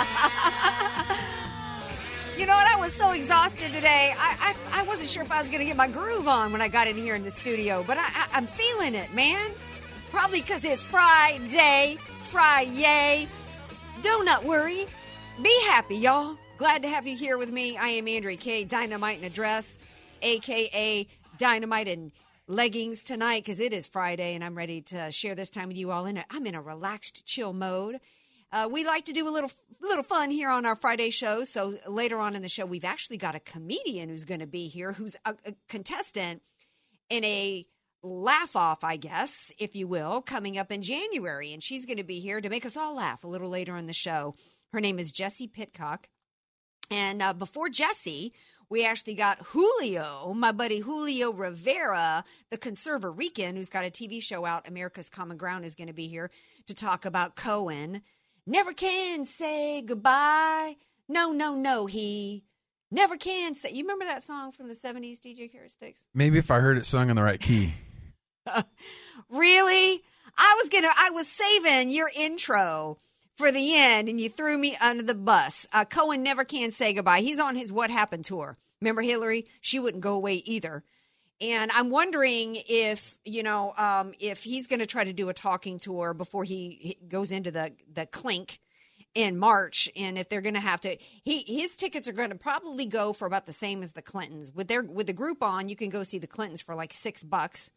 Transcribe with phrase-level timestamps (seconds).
[2.40, 2.74] You know what?
[2.74, 4.14] I was so exhausted today.
[4.16, 6.62] I, I, I wasn't sure if I was going to get my groove on when
[6.62, 9.50] I got in here in the studio, but I, I, I'm feeling it, man.
[10.10, 11.98] Probably because it's Friday.
[12.22, 13.26] Friday.
[14.00, 14.86] Do not worry.
[15.42, 16.38] Be happy, y'all.
[16.56, 17.76] Glad to have you here with me.
[17.76, 19.78] I am Andrea Kaye, Dynamite in a Dress,
[20.22, 21.06] aka
[21.36, 22.10] Dynamite in
[22.48, 25.90] leggings tonight because it is Friday and I'm ready to share this time with you
[25.90, 26.06] all.
[26.06, 28.00] In a, I'm in a relaxed, chill mode.
[28.52, 31.44] Uh, we like to do a little little fun here on our Friday show.
[31.44, 34.66] So later on in the show, we've actually got a comedian who's going to be
[34.66, 36.42] here, who's a, a contestant
[37.08, 37.64] in a
[38.02, 42.04] laugh off, I guess, if you will, coming up in January, and she's going to
[42.04, 44.34] be here to make us all laugh a little later in the show.
[44.72, 46.08] Her name is Jessie Pitcock,
[46.90, 48.32] and uh, before Jessie.
[48.72, 54.22] We actually got Julio, my buddy Julio Rivera, the conserva Rican, who's got a TV
[54.22, 56.30] show out, America's Common Ground, is going to be here
[56.68, 58.02] to talk about Cohen
[58.46, 60.76] never can say goodbye.
[61.08, 62.44] No, no, no, he
[62.90, 63.70] never can say.
[63.72, 66.06] You remember that song from the 70s, DJ Carrot Sticks?
[66.14, 67.72] Maybe if I heard it sung in the right key.
[69.28, 70.02] really?
[70.38, 72.98] I was going to, I was saving your intro
[73.36, 75.66] for the end and you threw me under the bus.
[75.72, 77.20] Uh, Cohen never can say goodbye.
[77.20, 78.58] He's on his What Happened tour.
[78.80, 79.46] Remember Hillary?
[79.60, 80.84] She wouldn't go away either.
[81.40, 85.34] And I'm wondering if you know um, if he's going to try to do a
[85.34, 88.60] talking tour before he goes into the the clink
[89.14, 92.36] in March, and if they're going to have to, he his tickets are going to
[92.36, 94.52] probably go for about the same as the Clintons.
[94.52, 97.70] With their with the Groupon, you can go see the Clintons for like six bucks,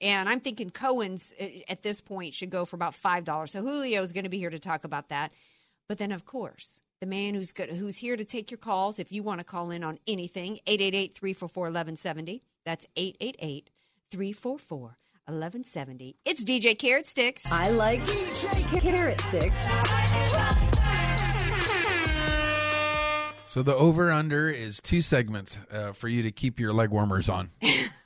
[0.00, 3.52] and I'm thinking Cohen's uh, at this point should go for about five dollars.
[3.52, 5.32] So Julio is going to be here to talk about that,
[5.88, 9.12] but then of course the man who's good, who's here to take your calls if
[9.12, 13.70] you want to call in on anything 888-344-1170 that's 888
[14.10, 14.78] 344
[15.24, 16.16] 1170.
[16.26, 17.50] It's DJ Carrot Sticks.
[17.50, 19.56] I like DJ Carrot Sticks.
[23.46, 27.30] So the over under is two segments uh, for you to keep your leg warmers
[27.30, 27.50] on.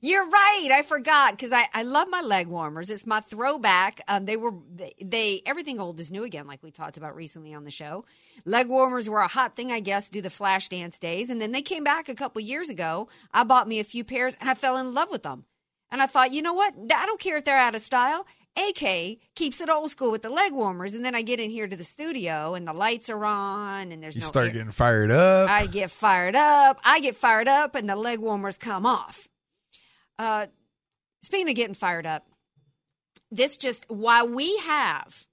[0.00, 0.68] You're right.
[0.72, 2.90] I forgot because I, I love my leg warmers.
[2.90, 4.00] It's my throwback.
[4.08, 7.54] Um, they were they, they everything old is new again, like we talked about recently
[7.54, 8.04] on the show.
[8.44, 11.62] Leg warmers were a hot thing, I guess, do the Flashdance days, and then they
[11.62, 13.08] came back a couple years ago.
[13.32, 15.44] I bought me a few pairs, and I fell in love with them.
[15.90, 16.74] And I thought, you know what?
[16.94, 18.26] I don't care if they're out of style.
[18.56, 21.66] AK keeps it old school with the leg warmers, and then I get in here
[21.66, 24.52] to the studio, and the lights are on, and there's you no start air.
[24.52, 25.48] getting fired up.
[25.48, 26.78] I get fired up.
[26.84, 29.28] I get fired up, and the leg warmers come off.
[30.18, 30.46] Uh,
[31.22, 32.26] speaking of getting fired up,
[33.30, 35.26] this just while we have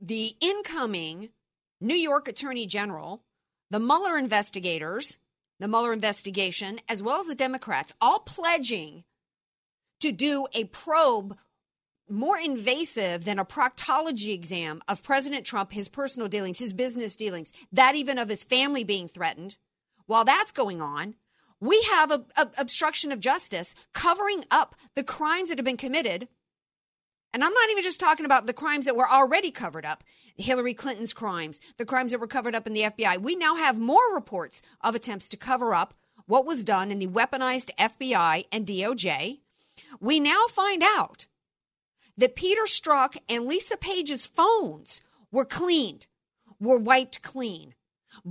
[0.00, 1.30] the incoming
[1.80, 3.22] New York Attorney General,
[3.70, 5.18] the Mueller investigators,
[5.60, 9.04] the Mueller investigation, as well as the Democrats, all pledging
[10.04, 11.34] to do a probe
[12.10, 17.54] more invasive than a proctology exam of President Trump, his personal dealings, his business dealings,
[17.72, 19.56] that even of his family being threatened.
[20.04, 21.14] While that's going on,
[21.58, 26.28] we have a, a obstruction of justice covering up the crimes that have been committed.
[27.32, 30.04] And I'm not even just talking about the crimes that were already covered up
[30.36, 33.22] Hillary Clinton's crimes, the crimes that were covered up in the FBI.
[33.22, 35.94] We now have more reports of attempts to cover up
[36.26, 39.38] what was done in the weaponized FBI and DOJ.
[40.00, 41.26] We now find out
[42.16, 45.00] that Peter Strzok and Lisa Page's phones
[45.30, 46.06] were cleaned,
[46.60, 47.74] were wiped clean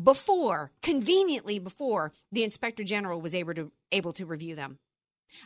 [0.01, 4.80] before, conveniently before the inspector general was able to, able to review them.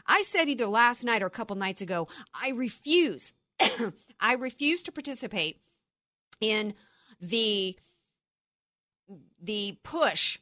[0.06, 3.34] I said either last night or a couple nights ago, I refuse,
[4.20, 5.60] I refuse to participate
[6.40, 6.74] in
[7.20, 7.78] the
[9.42, 10.40] the push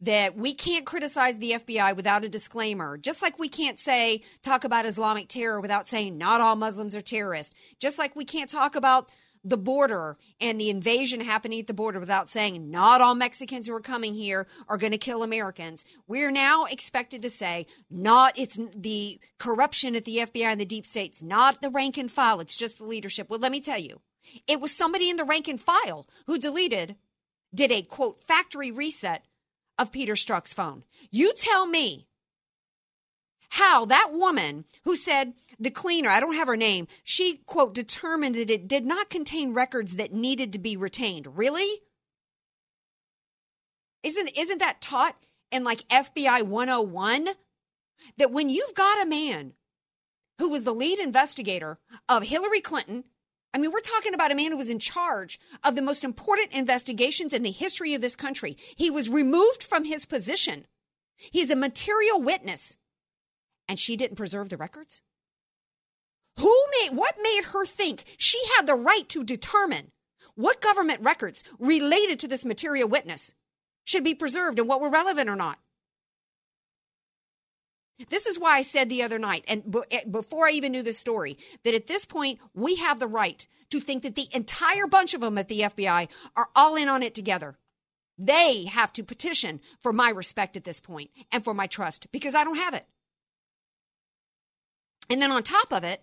[0.00, 4.64] that we can't criticize the FBI without a disclaimer, just like we can't say, talk
[4.64, 8.74] about Islamic terror without saying not all Muslims are terrorists, just like we can't talk
[8.74, 9.10] about
[9.42, 13.74] the border and the invasion happening at the border without saying not all Mexicans who
[13.74, 15.84] are coming here are going to kill Americans.
[16.06, 20.86] We're now expected to say not it's the corruption at the FBI and the deep
[20.86, 23.30] states, not the rank and file, it's just the leadership.
[23.30, 24.00] Well, let me tell you,
[24.46, 26.96] it was somebody in the rank and file who deleted,
[27.54, 29.24] did a quote factory reset
[29.80, 30.84] of Peter Strzok's phone.
[31.10, 32.06] You tell me
[33.52, 38.34] how that woman who said the cleaner, I don't have her name, she, quote, determined
[38.34, 41.38] that it did not contain records that needed to be retained.
[41.38, 41.80] Really?
[44.02, 45.16] Isn't, isn't that taught
[45.50, 47.28] in like FBI 101?
[48.18, 49.54] That when you've got a man
[50.38, 51.78] who was the lead investigator
[52.08, 53.04] of Hillary Clinton,
[53.52, 56.52] I mean, we're talking about a man who was in charge of the most important
[56.52, 58.56] investigations in the history of this country.
[58.76, 60.66] He was removed from his position.
[61.16, 62.76] He's a material witness
[63.70, 65.00] and she didn't preserve the records?
[66.38, 66.52] Who
[66.82, 69.92] made what made her think she had the right to determine
[70.34, 73.32] what government records related to this material witness
[73.84, 75.60] should be preserved and what were relevant or not?
[78.08, 80.92] This is why I said the other night, and eh, before I even knew the
[80.92, 85.14] story, that at this point we have the right to think that the entire bunch
[85.14, 87.58] of them at the FBI are all in on it together.
[88.16, 92.34] They have to petition for my respect at this point and for my trust because
[92.34, 92.86] I don't have it.
[95.08, 96.02] And then on top of it,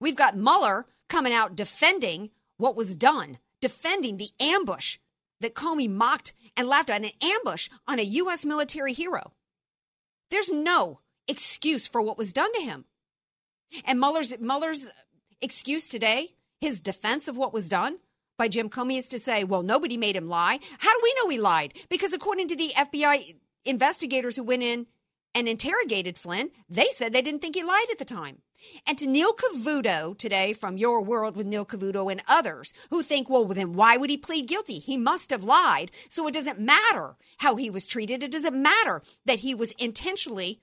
[0.00, 4.98] we've got Mueller coming out defending what was done, defending the ambush
[5.40, 8.44] that Comey mocked and laughed at, an ambush on a U.S.
[8.44, 9.32] military hero.
[10.30, 12.84] There's no excuse for what was done to him.
[13.84, 14.88] And Mueller's, Mueller's
[15.40, 17.98] excuse today, his defense of what was done
[18.38, 20.58] by Jim Comey is to say, well, nobody made him lie.
[20.78, 21.74] How do we know he lied?
[21.88, 24.86] Because according to the FBI investigators who went in
[25.34, 28.42] and interrogated Flynn, they said they didn't think he lied at the time.
[28.86, 33.28] And to Neil Cavuto today from Your World with Neil Cavuto and others who think,
[33.28, 34.78] well, then why would he plead guilty?
[34.78, 35.90] He must have lied.
[36.08, 38.22] So it doesn't matter how he was treated.
[38.22, 40.60] It doesn't matter that he was intentionally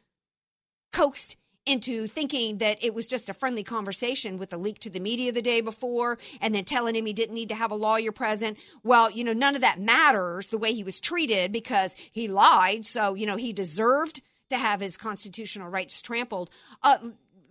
[0.91, 4.99] coaxed into thinking that it was just a friendly conversation with a leak to the
[4.99, 8.11] media the day before and then telling him he didn't need to have a lawyer
[8.11, 8.57] present.
[8.83, 12.85] Well, you know, none of that matters the way he was treated because he lied.
[12.85, 16.49] So, you know, he deserved to have his constitutional rights trampled.
[16.81, 16.97] Uh,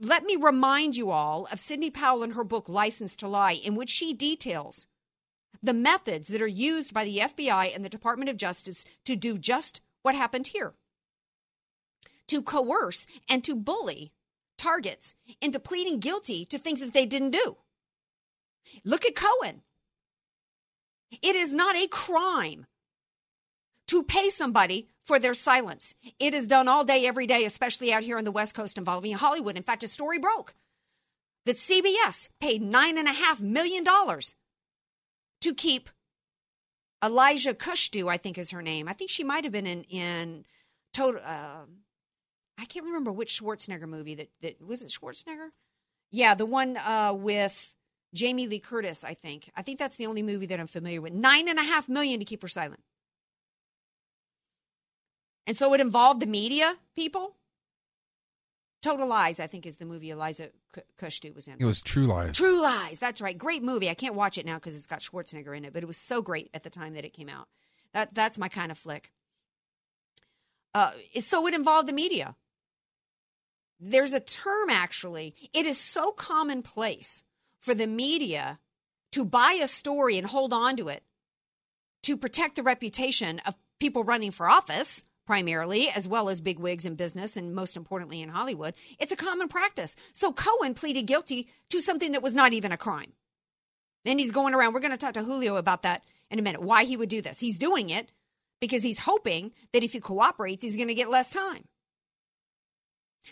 [0.02, 3.76] let me remind you all of Sidney Powell in her book, License to Lie, in
[3.76, 4.86] which she details
[5.62, 9.38] the methods that are used by the FBI and the Department of Justice to do
[9.38, 10.74] just what happened here
[12.26, 14.12] to coerce and to bully
[14.58, 17.58] targets into pleading guilty to things that they didn't do.
[18.84, 19.62] Look at Cohen.
[21.10, 22.66] It is not a crime
[23.88, 25.94] to pay somebody for their silence.
[26.18, 29.12] It is done all day, every day, especially out here on the West Coast involving
[29.14, 29.56] Hollywood.
[29.56, 30.54] In fact, a story broke
[31.46, 35.90] that CBS paid $9.5 million to keep
[37.04, 38.88] Elijah Kushtu, I think is her name.
[38.88, 40.44] I think she might have been in, in
[40.94, 41.20] total.
[41.24, 41.64] Uh,
[42.58, 45.48] I can't remember which Schwarzenegger movie that, that was it Schwarzenegger?
[46.12, 47.74] Yeah, the one uh, with
[48.14, 49.50] Jamie Lee Curtis, I think.
[49.56, 51.12] I think that's the only movie that I'm familiar with.
[51.12, 52.80] Nine and a half million to keep her silent.
[55.46, 57.36] And so it involved the media people.
[58.80, 60.50] Total Lies, I think, is the movie Eliza
[60.98, 61.56] Kushtu was in.
[61.58, 62.36] It was True Lies.
[62.36, 62.98] True Lies.
[62.98, 63.36] That's right.
[63.38, 63.88] Great movie.
[63.88, 66.20] I can't watch it now because it's got Schwarzenegger in it, but it was so
[66.20, 67.48] great at the time that it came out.
[67.92, 69.12] That that's my kind of flick.
[70.74, 72.34] Uh, so it involved the media.
[73.78, 75.34] There's a term actually.
[75.52, 77.24] It is so commonplace
[77.60, 78.58] for the media
[79.12, 81.02] to buy a story and hold on to it
[82.02, 86.84] to protect the reputation of people running for office primarily, as well as big wigs
[86.84, 88.74] in business and most importantly in Hollywood.
[88.98, 89.96] It's a common practice.
[90.12, 93.14] So Cohen pleaded guilty to something that was not even a crime.
[94.04, 94.74] Then he's going around.
[94.74, 97.22] We're going to talk to Julio about that in a minute, why he would do
[97.22, 97.40] this.
[97.40, 98.12] He's doing it
[98.60, 101.64] because he's hoping that if he cooperates, he's going to get less time.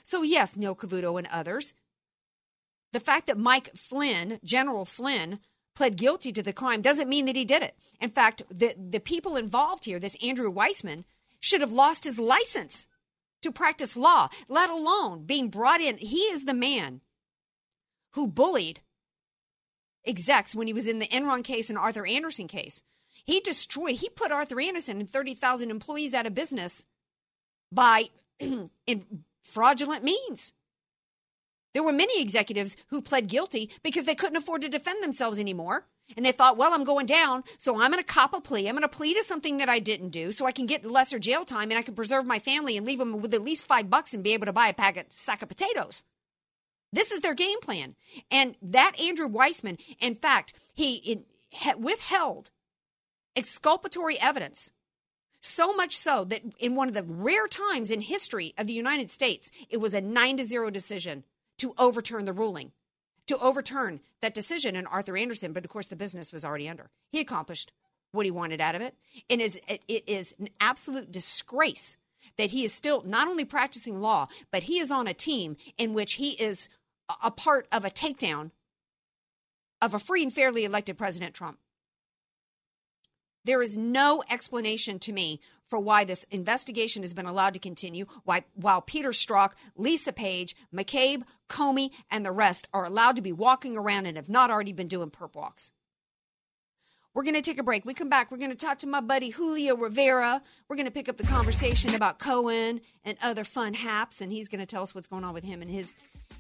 [0.02, 1.75] So, yes, Neil Cavuto and others,
[2.95, 5.38] the fact that Mike Flynn, General Flynn,
[5.76, 7.76] pled guilty to the crime doesn't mean that he did it.
[8.00, 11.04] In fact, the, the people involved here, this Andrew Weissmann,
[11.41, 12.87] should have lost his license
[13.43, 15.97] to practice law, let alone being brought in.
[15.99, 17.01] He is the man
[18.13, 18.81] who bullied
[20.07, 22.83] execs when he was in the Enron case and Arthur Andersen case.
[23.25, 26.87] He destroyed, he put Arthur Andersen and 30,000 employees out of business
[27.73, 28.05] by
[28.39, 30.53] in fraudulent means.
[31.73, 35.87] There were many executives who pled guilty because they couldn't afford to defend themselves anymore
[36.17, 38.69] And they thought, well, I'm going down, so I'm going to cop a plea.
[38.69, 41.19] I'm going to plead to something that I didn't do so I can get lesser
[41.19, 43.90] jail time and I can preserve my family and leave them with at least five
[43.90, 46.05] bucks and be able to buy a packet, sack of potatoes.
[46.93, 47.95] This is their game plan.
[48.31, 52.50] And that Andrew Weissmann, in fact, he it, withheld
[53.37, 54.71] exculpatory evidence.
[55.40, 59.09] So much so that in one of the rare times in history of the United
[59.09, 61.25] States, it was a nine to zero decision
[61.59, 62.73] to overturn the ruling,
[63.31, 66.91] to overturn that decision in Arthur Andersen, But of course, the business was already under.
[67.13, 67.73] He accomplished
[68.11, 68.97] what he wanted out of it.
[69.29, 71.97] It is, it is an absolute disgrace
[72.39, 75.95] that he is still not only practicing law, but he is on a team in
[75.95, 76.69] which he is
[77.23, 78.51] a part of a takedown
[79.81, 81.59] of a free and fairly elected President Trump.
[83.45, 88.07] There is no explanation to me for why this investigation has been allowed to continue,
[88.25, 93.33] why, while Peter Strzok, Lisa Page, McCabe, Comey, and the rest are allowed to be
[93.33, 95.73] walking around and have not already been doing perp walks.
[97.12, 97.85] We're going to take a break.
[97.85, 98.31] We come back.
[98.31, 100.40] We're going to talk to my buddy Julio Rivera.
[100.69, 104.47] We're going to pick up the conversation about Cohen and other fun haps, and he's
[104.47, 105.97] going to tell us what's going on with him and his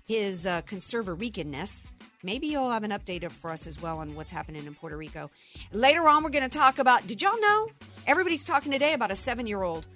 [0.06, 1.86] his uh, conservaricanness.
[2.22, 5.28] Maybe you'll have an update for us as well on what's happening in Puerto Rico.
[5.72, 7.04] Later on, we're going to talk about.
[7.06, 7.68] Did y'all know?
[8.06, 9.88] Everybody's talking today about a seven year old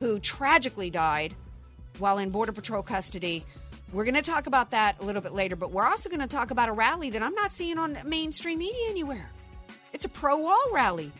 [0.00, 1.34] who tragically died
[1.98, 3.44] while in Border Patrol custody.
[3.92, 6.26] We're going to talk about that a little bit later, but we're also going to
[6.26, 9.30] talk about a rally that I'm not seeing on mainstream media anywhere.
[9.92, 11.12] It's a pro wall rally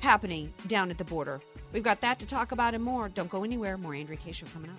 [0.00, 1.40] happening down at the border.
[1.72, 3.08] We've got that to talk about and more.
[3.08, 3.76] Don't go anywhere.
[3.76, 4.78] More Andrea Kaye Show coming up.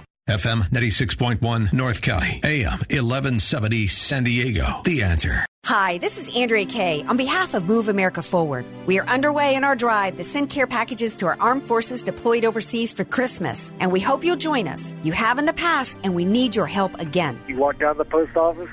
[0.29, 4.81] FM 96.1 North County, AM 1170 San Diego.
[4.85, 5.43] The answer.
[5.65, 7.03] Hi, this is Andrea Kaye.
[7.07, 10.67] On behalf of Move America Forward, we are underway in our drive to send care
[10.67, 14.93] packages to our armed forces deployed overseas for Christmas, and we hope you'll join us.
[15.01, 17.41] You have in the past, and we need your help again.
[17.47, 18.69] You walk down the post office,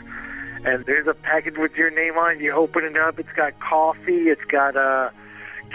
[0.67, 2.41] and there's a package with your name on it.
[2.43, 5.11] You open it up, it's got coffee, it's got uh,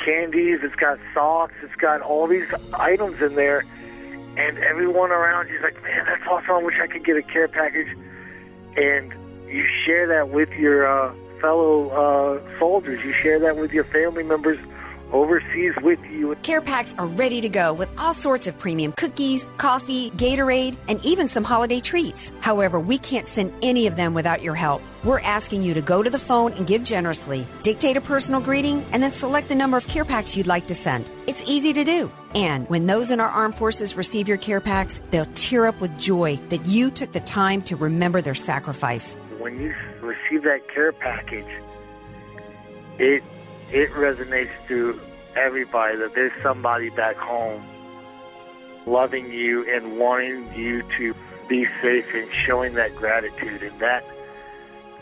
[0.05, 3.65] candies, it's got socks, it's got all these items in there
[4.37, 6.51] and everyone around you's like, man, that's awesome.
[6.51, 7.95] I wish I could get a care package.
[8.75, 9.13] And
[9.47, 13.03] you share that with your uh, fellow uh, soldiers.
[13.03, 14.57] You share that with your family members
[15.11, 16.35] overseas with you.
[16.41, 21.03] Care packs are ready to go with all sorts of premium cookies, coffee, Gatorade, and
[21.05, 22.33] even some holiday treats.
[22.41, 24.81] However, we can't send any of them without your help.
[25.03, 28.83] We're asking you to go to the phone and give generously, dictate a personal greeting,
[28.91, 31.11] and then select the number of care packs you'd like to send.
[31.27, 32.11] It's easy to do.
[32.35, 35.97] And when those in our armed forces receive your care packs, they'll tear up with
[35.99, 39.15] joy that you took the time to remember their sacrifice.
[39.39, 41.47] When you receive that care package,
[42.97, 43.23] it
[43.71, 44.99] it resonates to
[45.35, 47.65] everybody that there's somebody back home
[48.85, 51.15] loving you and wanting you to
[51.47, 54.03] be safe and showing that gratitude and that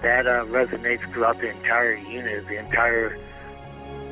[0.01, 3.17] that uh, resonates throughout the entire unit, the entire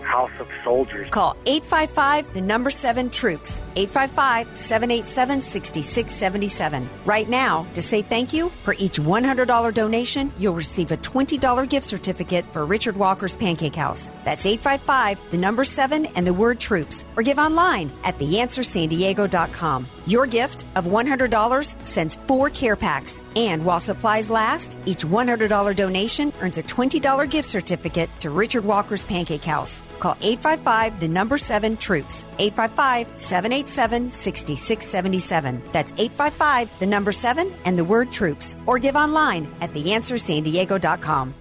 [0.02, 1.10] House of Soldiers.
[1.12, 3.60] Call 855 the number 7 troops.
[3.76, 6.90] 855 787 6677.
[7.06, 11.86] Right now, to say thank you, for each $100 donation, you'll receive a $20 gift
[11.86, 14.10] certificate for Richard Walker's Pancake House.
[14.24, 17.06] That's 855 the number 7 and the word troops.
[17.16, 19.88] Or give online at theanswersandiego.com.
[20.10, 23.22] Your gift of $100 sends four care packs.
[23.36, 29.04] And while supplies last, each $100 donation earns a $20 gift certificate to Richard Walker's
[29.04, 29.84] Pancake House.
[30.00, 32.26] Call 855 the number 7 troops.
[32.40, 35.62] 855 787 6677.
[35.72, 38.56] That's 855 the number 7 and the word troops.
[38.66, 41.36] Or give online at theanswersandiego.com.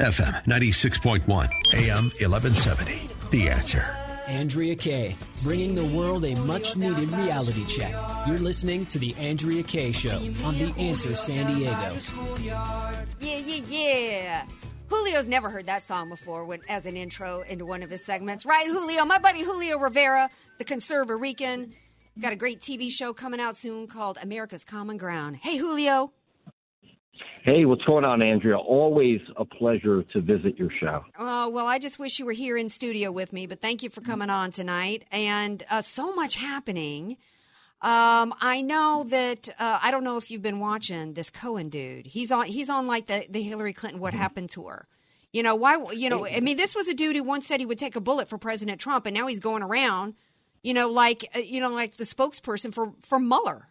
[0.00, 1.28] FM 96.1,
[1.74, 3.08] AM 1170.
[3.30, 4.03] The answer.
[4.28, 7.94] Andrea Kaye, bringing the world a much needed reality check.
[8.26, 11.96] You're listening to The Andrea Kaye Show on The Answer San Diego.
[13.20, 14.46] Yeah, yeah, yeah.
[14.88, 18.46] Julio's never heard that song before when, as an intro into one of his segments.
[18.46, 19.04] Right, Julio?
[19.04, 21.72] My buddy Julio Rivera, the conserva Rican,
[22.18, 25.36] got a great TV show coming out soon called America's Common Ground.
[25.36, 26.12] Hey, Julio.
[27.44, 28.56] Hey, what's going on, Andrea?
[28.56, 31.04] Always a pleasure to visit your show.
[31.18, 33.90] Oh, well, I just wish you were here in studio with me, but thank you
[33.90, 35.04] for coming on tonight.
[35.12, 37.18] And uh, so much happening.
[37.82, 42.06] Um, I know that uh, I don't know if you've been watching this Cohen dude.
[42.06, 42.46] He's on.
[42.46, 44.88] He's on like the the Hillary Clinton "What Happened" to Her."
[45.30, 45.76] You know why?
[45.92, 48.00] You know, I mean, this was a dude who once said he would take a
[48.00, 50.14] bullet for President Trump, and now he's going around,
[50.62, 53.68] you know, like uh, you know, like the spokesperson for for Mueller.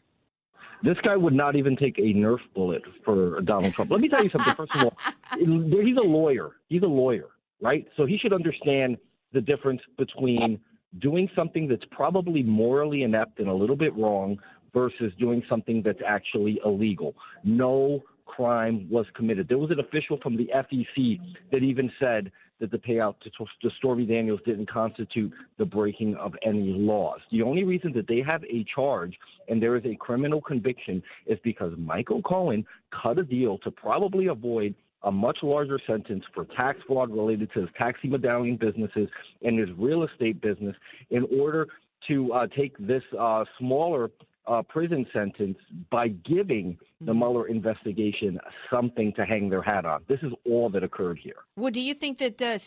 [0.83, 3.89] This guy would not even take a Nerf bullet for Donald Trump.
[3.89, 4.53] Let me tell you something.
[4.53, 4.97] First of all,
[5.39, 6.51] he's a lawyer.
[6.67, 7.29] He's a lawyer,
[7.61, 7.87] right?
[7.95, 8.97] So he should understand
[9.31, 10.59] the difference between
[10.99, 14.37] doing something that's probably morally inept and a little bit wrong
[14.73, 17.15] versus doing something that's actually illegal.
[17.45, 18.03] No
[18.35, 19.47] crime was committed.
[19.47, 21.19] There was an official from the FEC
[21.51, 26.33] that even said that the payout to, to Stormy Daniels didn't constitute the breaking of
[26.43, 27.19] any laws.
[27.31, 29.17] The only reason that they have a charge
[29.49, 32.65] and there is a criminal conviction is because Michael Cohen
[33.01, 37.61] cut a deal to probably avoid a much larger sentence for tax fraud related to
[37.61, 39.09] his taxi medallion businesses
[39.41, 40.75] and his real estate business
[41.09, 41.67] in order
[42.07, 44.09] to uh, take this uh, smaller
[44.45, 45.57] uh, prison sentence
[45.89, 47.19] by giving the mm-hmm.
[47.19, 50.03] Mueller investigation something to hang their hat on.
[50.07, 51.45] This is all that occurred here.
[51.55, 52.57] Well, do you think that, uh,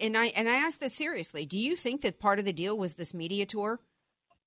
[0.00, 2.76] and I and I ask this seriously, do you think that part of the deal
[2.76, 3.80] was this media tour?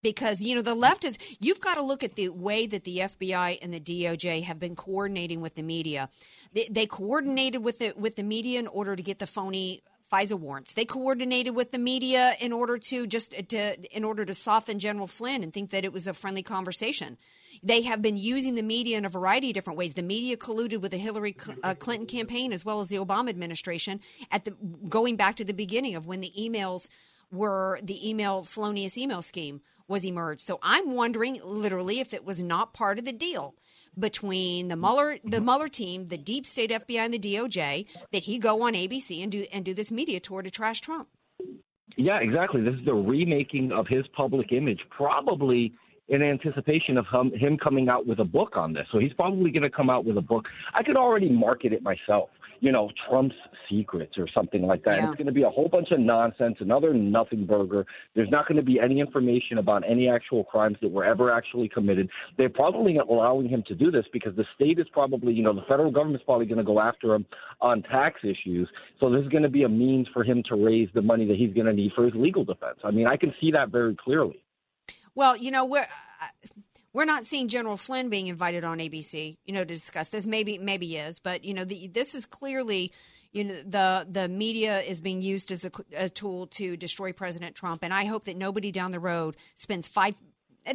[0.03, 1.17] Because you know the left is.
[1.39, 4.75] You've got to look at the way that the FBI and the DOJ have been
[4.75, 6.10] coordinating with the media.
[6.53, 9.81] They, they coordinated with the with the media in order to get the phony
[10.12, 10.74] FISA warrants.
[10.74, 15.08] They coordinated with the media in order to just to in order to soften General
[15.08, 17.18] Flynn and think that it was a friendly conversation.
[17.62, 19.94] They have been using the media in a variety of different ways.
[19.94, 24.00] The media colluded with the Hillary uh, Clinton campaign as well as the Obama administration
[24.32, 24.56] at the
[24.88, 26.88] going back to the beginning of when the emails
[27.32, 30.41] were the email felonious email scheme was emerged.
[30.41, 33.56] So I'm wondering literally if it was not part of the deal
[33.99, 34.81] between the mm.
[34.81, 35.45] Mueller the mm-hmm.
[35.45, 39.31] Mueller team, the deep state FBI and the DOJ that he go on ABC and
[39.31, 41.07] do and do this media tour to trash Trump.
[41.97, 42.62] Yeah, exactly.
[42.62, 45.73] This is the remaking of his public image, probably
[46.10, 48.86] in anticipation of him, him coming out with a book on this.
[48.91, 50.45] So he's probably going to come out with a book.
[50.73, 52.29] I could already market it myself
[52.60, 53.36] you know, Trump's
[53.70, 54.96] secrets or something like that.
[54.96, 55.08] Yeah.
[55.08, 57.86] It's going to be a whole bunch of nonsense, another nothing burger.
[58.15, 61.70] There's not going to be any information about any actual crimes that were ever actually
[61.70, 62.10] committed.
[62.38, 65.65] They're probably allowing him to do this because the state is probably, you know, the
[65.67, 67.26] federal government's probably going to go after him
[67.62, 68.70] on tax issues.
[69.00, 71.38] So this is going to be a means for him to raise the money that
[71.38, 72.80] he's going to need for his legal defense.
[72.84, 74.43] I mean, I can see that very clearly.
[75.15, 75.82] Well, you know, we're.
[75.82, 76.28] Uh,
[76.97, 80.25] we're not seeing General Flynn being invited on ABC, you know, to discuss this.
[80.25, 82.91] Maybe, maybe is, but you know, the, this is clearly,
[83.31, 87.55] you know, the the media is being used as a, a tool to destroy President
[87.55, 90.19] Trump, and I hope that nobody down the road spends five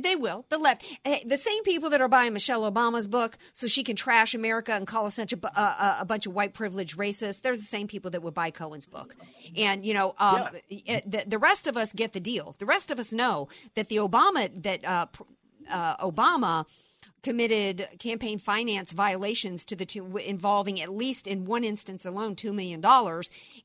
[0.01, 0.47] they will.
[0.49, 4.33] The left, the same people that are buying Michelle Obama's book so she can trash
[4.33, 7.43] America and call us such a, a, a bunch of white privileged racists.
[7.43, 9.15] They're the same people that would buy Cohen's book.
[9.55, 11.01] And you know, um, yeah.
[11.05, 12.55] the, the rest of us get the deal.
[12.59, 15.07] The rest of us know that the Obama that uh,
[15.71, 16.67] uh, Obama
[17.23, 22.53] committed campaign finance violations to the two involving at least in one instance alone $2
[22.53, 22.85] million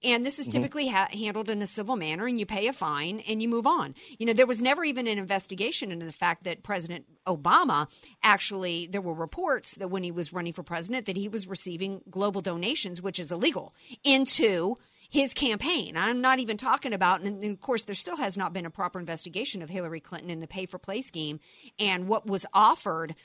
[0.03, 0.59] and this is mm-hmm.
[0.59, 3.65] typically ha- handled in a civil manner and you pay a fine and you move
[3.65, 7.89] on you know there was never even an investigation into the fact that president obama
[8.21, 12.01] actually there were reports that when he was running for president that he was receiving
[12.09, 14.77] global donations which is illegal into
[15.09, 15.95] his campaign.
[15.97, 18.99] I'm not even talking about, and of course, there still has not been a proper
[18.99, 21.39] investigation of Hillary Clinton in the pay for play scheme
[21.79, 23.15] and what was offered.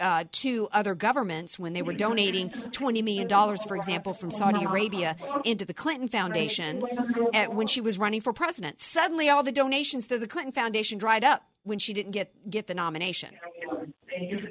[0.00, 5.16] Uh, to other governments when they were donating $20 million, for example, from Saudi Arabia
[5.44, 6.84] into the Clinton Foundation
[7.34, 8.78] at, when she was running for president.
[8.78, 12.68] Suddenly, all the donations to the Clinton Foundation dried up when she didn't get, get
[12.68, 13.30] the nomination.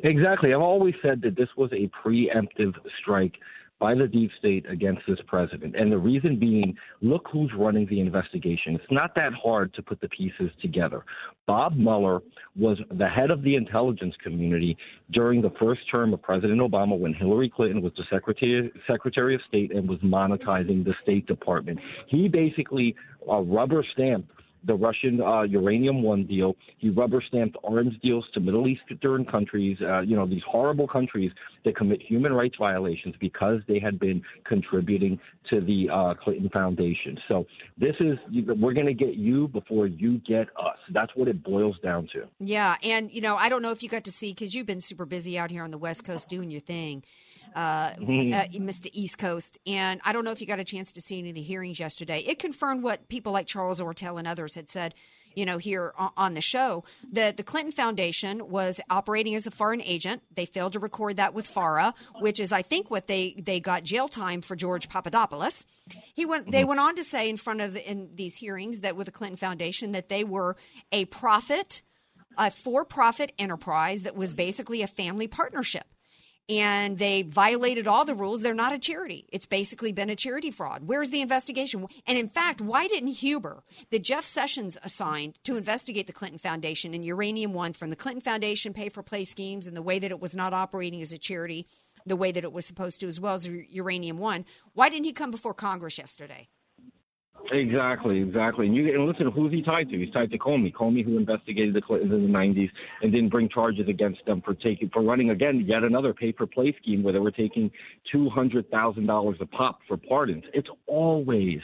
[0.04, 0.54] Exactly.
[0.54, 3.36] I've always said that this was a preemptive strike
[3.80, 5.76] by the deep state against this president.
[5.76, 8.76] And the reason being, look who's running the investigation.
[8.76, 11.06] It's not that hard to put the pieces together.
[11.46, 12.22] Bob Mueller
[12.56, 14.76] was the head of the intelligence community
[15.12, 19.42] during the first term of President Obama when Hillary Clinton was the Secretary, Secretary of
[19.48, 21.80] State and was monetizing the State Department.
[22.08, 22.96] He basically
[23.30, 24.32] uh, rubber stamped
[24.68, 26.56] the Russian uh, uranium one deal.
[26.78, 31.32] He rubber stamped arms deals to Middle Eastern countries, uh, you know, these horrible countries
[31.66, 37.18] that commit human rights violations because they had been contributing to the uh, Clinton Foundation.
[37.28, 37.46] So
[37.78, 38.18] this is,
[38.60, 40.78] we're going to get you before you get us.
[40.94, 42.28] That's what it boils down to.
[42.40, 42.76] Yeah.
[42.84, 45.06] And, you know, I don't know if you got to see, because you've been super
[45.06, 47.04] busy out here on the West Coast doing your thing
[47.56, 48.34] uh, mm-hmm.
[48.34, 48.88] uh, Mr.
[48.94, 49.58] East Coast.
[49.66, 51.80] And I don't know if you got a chance to see any of the hearings
[51.80, 52.20] yesterday.
[52.20, 54.94] It confirmed what people like Charles Ortel and others had said
[55.38, 59.84] you know, here on the show, that the Clinton Foundation was operating as a foreign
[59.84, 60.24] agent.
[60.34, 63.84] They failed to record that with FARA, which is, I think, what they they got
[63.84, 65.64] jail time for George Papadopoulos.
[66.16, 66.50] He went.
[66.50, 66.70] They mm-hmm.
[66.70, 69.92] went on to say in front of in these hearings that with the Clinton Foundation
[69.92, 70.56] that they were
[70.92, 71.84] a profit,
[72.36, 75.86] a for-profit enterprise that was basically a family partnership
[76.50, 78.42] and they violated all the rules.
[78.42, 79.26] They're not a charity.
[79.32, 80.84] It's basically been a charity fraud.
[80.86, 81.86] Where's the investigation?
[82.06, 86.94] And in fact, why didn't Huber, the Jeff Sessions assigned to investigate the Clinton Foundation
[86.94, 90.12] and Uranium One from the Clinton Foundation pay for play schemes and the way that
[90.12, 91.66] it was not operating as a charity
[92.06, 95.12] the way that it was supposed to, as well as Uranium One, why didn't he
[95.12, 96.48] come before Congress yesterday?
[97.52, 98.66] Exactly, exactly.
[98.66, 99.98] And you and listen, who's he tied to?
[99.98, 100.74] He's tied to Comey.
[100.74, 102.70] Comey, who investigated the Clintons in the '90s
[103.02, 107.04] and didn't bring charges against them for taking for running again yet another pay-for-play scheme
[107.04, 107.72] where they were taking
[108.12, 110.44] two hundred thousand dollars a pop for pardons.
[110.54, 111.60] It's always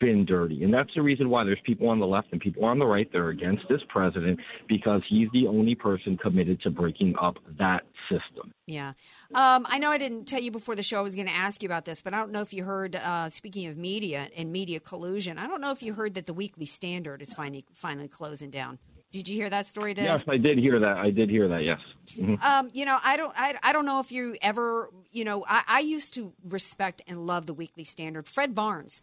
[0.00, 0.64] been dirty.
[0.64, 3.10] And that's the reason why there's people on the left and people on the right
[3.12, 7.82] that are against this president because he's the only person committed to breaking up that
[8.08, 8.52] system.
[8.66, 8.92] Yeah.
[9.34, 11.62] Um, I know I didn't tell you before the show I was going to ask
[11.62, 14.52] you about this, but I don't know if you heard, uh, speaking of media and
[14.52, 18.08] media collusion, I don't know if you heard that the Weekly Standard is finally, finally
[18.08, 18.78] closing down.
[19.14, 19.94] Did you hear that story?
[19.96, 20.96] Yes, I did hear that.
[20.96, 21.62] I did hear that.
[21.62, 21.78] Yes.
[22.18, 22.42] Mm-hmm.
[22.42, 23.32] Um, you know, I don't.
[23.36, 24.90] I, I don't know if you ever.
[25.12, 28.26] You know, I, I used to respect and love the Weekly Standard.
[28.26, 29.00] Fred Barnes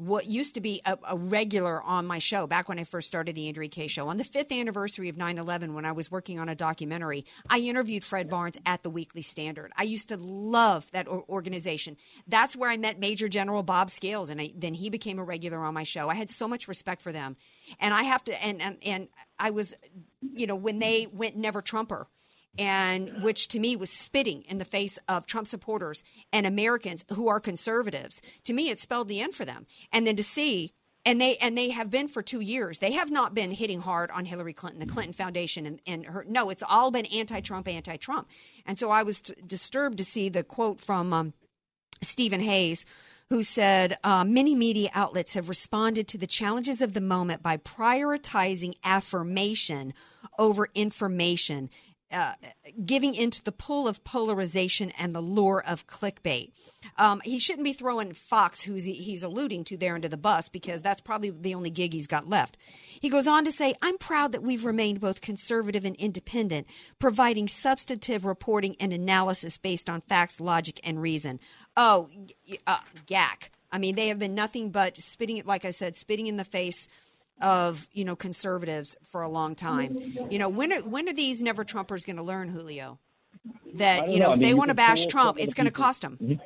[0.00, 3.34] what used to be a, a, regular on my show back when I first started
[3.34, 4.08] the Andrea Kaye show.
[4.08, 7.58] On the fifth anniversary of 9 11, when I was working on a documentary, I
[7.58, 9.72] interviewed Fred Barnes at the Weekly Standard.
[9.76, 11.98] I used to love that organization.
[12.26, 15.58] That's where I met Major General Bob Scales, and I, then he became a regular
[15.58, 16.08] on my show.
[16.08, 17.36] I had so much respect for them.
[17.78, 19.08] And I have to, and, and, and
[19.38, 19.74] I was,
[20.22, 22.06] you know, when they went Never Trumper
[22.58, 27.28] and which to me was spitting in the face of Trump supporters and Americans who
[27.28, 28.20] are conservatives.
[28.44, 29.66] To me, it spelled the end for them.
[29.92, 30.72] And then to see
[31.06, 32.78] and they and they have been for two years.
[32.78, 36.26] They have not been hitting hard on Hillary Clinton, the Clinton Foundation, and, and her.
[36.28, 38.28] No, it's all been anti-Trump, anti-Trump.
[38.66, 41.32] And so I was t- disturbed to see the quote from um,
[42.02, 42.84] Stephen Hayes,
[43.30, 47.56] who said uh, many media outlets have responded to the challenges of the moment by
[47.56, 49.94] prioritizing affirmation
[50.38, 51.70] over information
[52.12, 52.32] uh,
[52.84, 56.50] giving into the pull of polarization and the lure of clickbait.
[56.96, 60.82] Um, he shouldn't be throwing Fox, who he's alluding to, there into the bus because
[60.82, 62.56] that's probably the only gig he's got left.
[63.00, 66.66] He goes on to say, I'm proud that we've remained both conservative and independent,
[66.98, 71.40] providing substantive reporting and analysis based on facts, logic, and reason.
[71.76, 72.08] Oh,
[72.66, 72.78] uh.
[73.72, 76.44] I mean, they have been nothing but spitting, it, like I said, spitting in the
[76.44, 76.88] face
[77.40, 79.96] of you know conservatives for a long time.
[80.30, 82.98] You know when are when are these never Trumpers going to learn, Julio?
[83.74, 84.32] That you know, know.
[84.32, 86.40] if I mean, they want to bash Trump, it's going to cost them.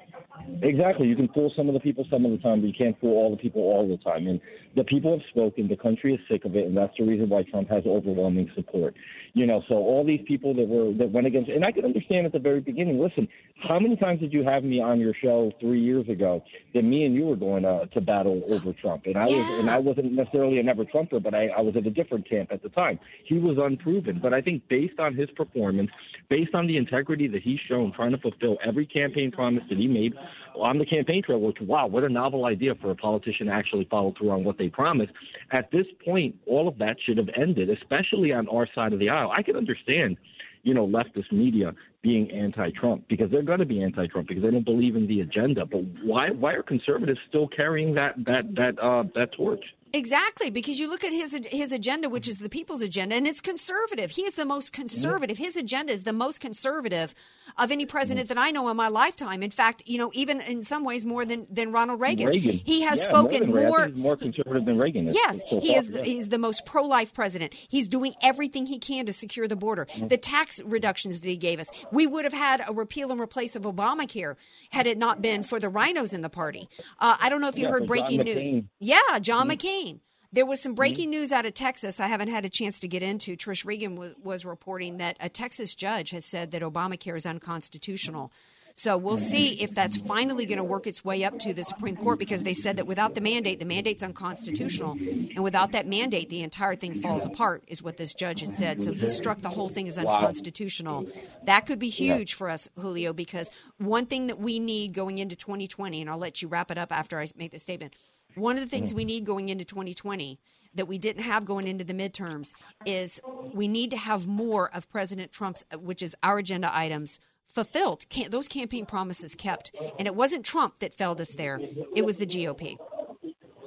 [0.63, 1.07] Exactly.
[1.07, 3.17] You can fool some of the people some of the time, but you can't fool
[3.17, 4.27] all the people all the time.
[4.27, 4.41] And
[4.77, 5.69] the people have spoken.
[5.69, 8.95] The country is sick of it, and that's the reason why Trump has overwhelming support.
[9.33, 12.27] You know, so all these people that were that went against, and I can understand
[12.27, 12.99] at the very beginning.
[12.99, 16.43] Listen, how many times did you have me on your show three years ago
[16.75, 19.07] that me and you were going uh, to battle over Trump?
[19.07, 19.37] And I yeah.
[19.37, 22.29] was, and I wasn't necessarily a never Trumper, but I, I was at a different
[22.29, 22.99] camp at the time.
[23.25, 25.91] He was unproven, but I think based on his performance,
[26.29, 29.87] based on the integrity that he's shown, trying to fulfill every campaign promise that he
[29.87, 30.15] made
[30.55, 33.87] on the campaign trail, which wow, what a novel idea for a politician to actually
[33.91, 35.13] follow through on what they promised.
[35.53, 39.09] At this point, all of that should have ended, especially on our side of the
[39.09, 39.31] aisle.
[39.31, 40.17] I can understand,
[40.63, 41.73] you know, leftist media
[42.03, 45.65] being anti-Trump because they're going to be anti-Trump because they don't believe in the agenda.
[45.65, 49.65] But why why are conservatives still carrying that that that uh, that torch?
[49.95, 53.41] Exactly, because you look at his his agenda, which is the people's agenda, and it's
[53.41, 54.11] conservative.
[54.11, 55.39] He is the most conservative.
[55.39, 57.15] His agenda is the most conservative
[57.57, 59.41] of any president that I know in my lifetime.
[59.43, 62.27] In fact, you know, even in some ways more than, than Ronald Reagan.
[62.27, 62.61] Reagan.
[62.65, 65.09] He has yeah, spoken more more, more conservative than Reagan.
[65.09, 65.89] yes, so he is.
[65.89, 66.03] Yeah.
[66.03, 67.55] He's the most pro life president.
[67.55, 69.87] He's doing everything he can to secure the border.
[69.87, 70.09] Mm-hmm.
[70.09, 73.55] The tax reductions that he gave us, we would have had a repeal and replace
[73.55, 74.35] of Obamacare
[74.71, 76.69] had it not been for the RINOs in the party.
[76.99, 78.65] Uh, I don't know if you yeah, heard breaking news.
[78.81, 79.67] Yeah, John mm-hmm.
[79.67, 79.84] McCain.
[80.33, 80.77] There was some mm-hmm.
[80.77, 81.21] breaking mm-hmm.
[81.21, 83.37] news out of Texas I haven't had a chance to get into.
[83.37, 88.33] Trish Regan w- was reporting that a Texas judge has said that Obamacare is unconstitutional.
[88.77, 91.95] So we'll see if that's finally going to work its way up to the Supreme
[91.95, 94.93] Court because they said that without the mandate, the mandate's unconstitutional.
[94.93, 98.83] And without that mandate, the entire thing falls apart, is what this judge had said.
[98.83, 101.07] So he struck the whole thing as unconstitutional.
[101.45, 105.37] That could be huge for us, Julio, because one thing that we need going into
[105.37, 107.95] 2020, and I'll let you wrap it up after I make the statement.
[108.35, 109.09] One of the things we mm-hmm.
[109.09, 110.39] need going into 2020
[110.75, 112.53] that we didn't have going into the midterms
[112.85, 113.21] is
[113.53, 118.09] we need to have more of President Trump's, uh, which is our agenda items, fulfilled.
[118.09, 119.75] Can, those campaign promises kept.
[119.99, 121.61] And it wasn't Trump that failed us there,
[121.95, 122.77] it was the GOP.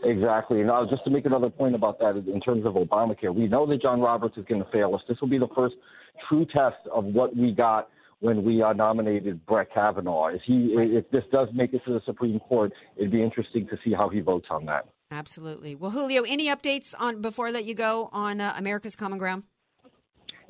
[0.04, 0.64] Exactly.
[0.64, 3.66] Now, uh, just to make another point about that, in terms of Obamacare, we know
[3.66, 5.02] that John Roberts is going to fail us.
[5.08, 5.76] This will be the first
[6.30, 10.28] true test of what we got when we uh, nominated Brett Kavanaugh.
[10.28, 13.78] If he, if this does make it to the Supreme Court, it'd be interesting to
[13.84, 14.88] see how he votes on that.
[15.12, 15.76] Absolutely.
[15.76, 19.44] Well, Julio, any updates on before I let you go on uh, America's Common Ground?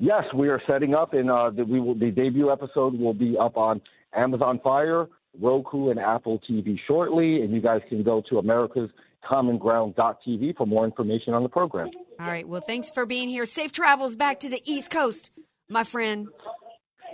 [0.00, 3.36] Yes, we are setting up, and uh, the, we will, the debut episode will be
[3.36, 3.80] up on
[4.14, 5.06] Amazon Fire,
[5.40, 7.42] Roku, and Apple TV shortly.
[7.42, 8.90] And you guys can go to America's
[9.28, 11.90] Common Ground.tv for more information on the program.
[12.20, 12.46] All right.
[12.46, 13.44] Well, thanks for being here.
[13.44, 15.32] Safe travels back to the East Coast,
[15.68, 16.28] my friend.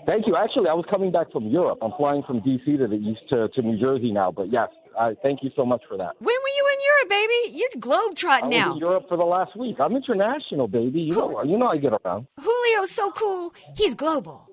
[0.06, 0.36] Thank you.
[0.36, 1.78] Actually, I was coming back from Europe.
[1.82, 2.76] I'm flying from D.C.
[2.76, 4.30] to the east to, to New Jersey now.
[4.30, 6.12] But yes, I thank you so much for that.
[6.18, 7.58] When were you in Europe, baby?
[7.58, 8.56] You're globetrotting now.
[8.56, 8.68] I now.
[8.68, 9.76] was in Europe for the last week.
[9.80, 11.00] I'm international, baby.
[11.00, 12.26] You know, you know I get around.
[12.38, 13.54] Julio's so cool.
[13.76, 14.48] He's global.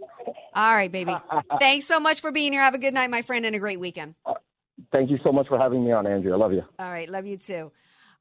[0.53, 1.15] All right, baby.
[1.59, 2.61] Thanks so much for being here.
[2.61, 4.15] Have a good night, my friend, and a great weekend.
[4.91, 6.33] Thank you so much for having me on, Andrea.
[6.33, 6.63] I love you.
[6.79, 7.71] All right, love you too.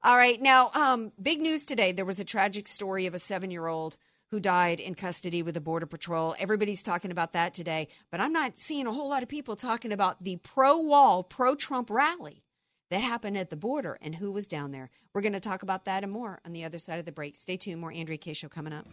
[0.02, 1.92] All right, now, um, big news today.
[1.92, 3.96] There was a tragic story of a seven year old
[4.30, 6.34] who died in custody with the Border Patrol.
[6.38, 9.92] Everybody's talking about that today, but I'm not seeing a whole lot of people talking
[9.92, 12.42] about the pro wall, pro Trump rally
[12.90, 14.90] that happened at the border and who was down there.
[15.14, 17.36] We're going to talk about that and more on the other side of the break.
[17.36, 17.80] Stay tuned.
[17.80, 18.32] More Andrea Kaye.
[18.32, 18.86] Show coming up.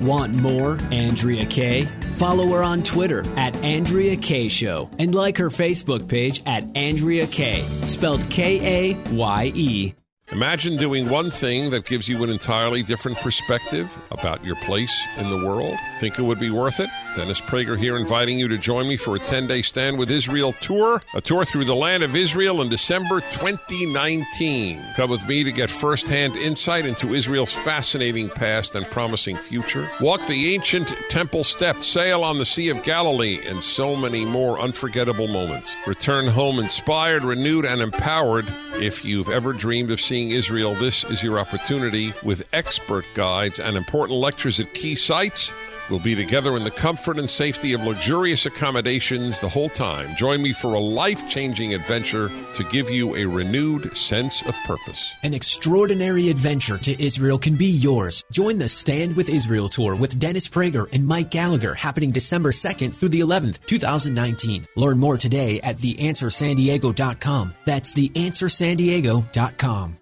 [0.00, 1.84] Want more Andrea Kaye?
[2.16, 7.26] Follow her on Twitter at Andrea Kaye Show and like her Facebook page at Andrea
[7.26, 9.94] Kaye, spelled K A Y E.
[10.32, 15.28] Imagine doing one thing that gives you an entirely different perspective about your place in
[15.28, 15.76] the world.
[16.00, 16.88] Think it would be worth it?
[17.14, 20.54] Dennis Prager here inviting you to join me for a 10 day Stand with Israel
[20.60, 24.82] tour, a tour through the land of Israel in December 2019.
[24.96, 29.88] Come with me to get firsthand insight into Israel's fascinating past and promising future.
[30.00, 34.58] Walk the ancient temple steps, sail on the Sea of Galilee, and so many more
[34.58, 35.74] unforgettable moments.
[35.86, 38.46] Return home inspired, renewed, and empowered.
[38.74, 43.76] If you've ever dreamed of seeing Israel, this is your opportunity with expert guides and
[43.76, 45.52] important lectures at key sites.
[45.90, 50.14] We'll be together in the comfort and safety of luxurious accommodations the whole time.
[50.16, 55.12] Join me for a life changing adventure to give you a renewed sense of purpose.
[55.22, 58.22] An extraordinary adventure to Israel can be yours.
[58.30, 62.94] Join the Stand with Israel tour with Dennis Prager and Mike Gallagher happening December 2nd
[62.94, 64.66] through the 11th, 2019.
[64.76, 67.54] Learn more today at theanswersandiego.com.
[67.64, 70.01] That's theanswersandiego.com.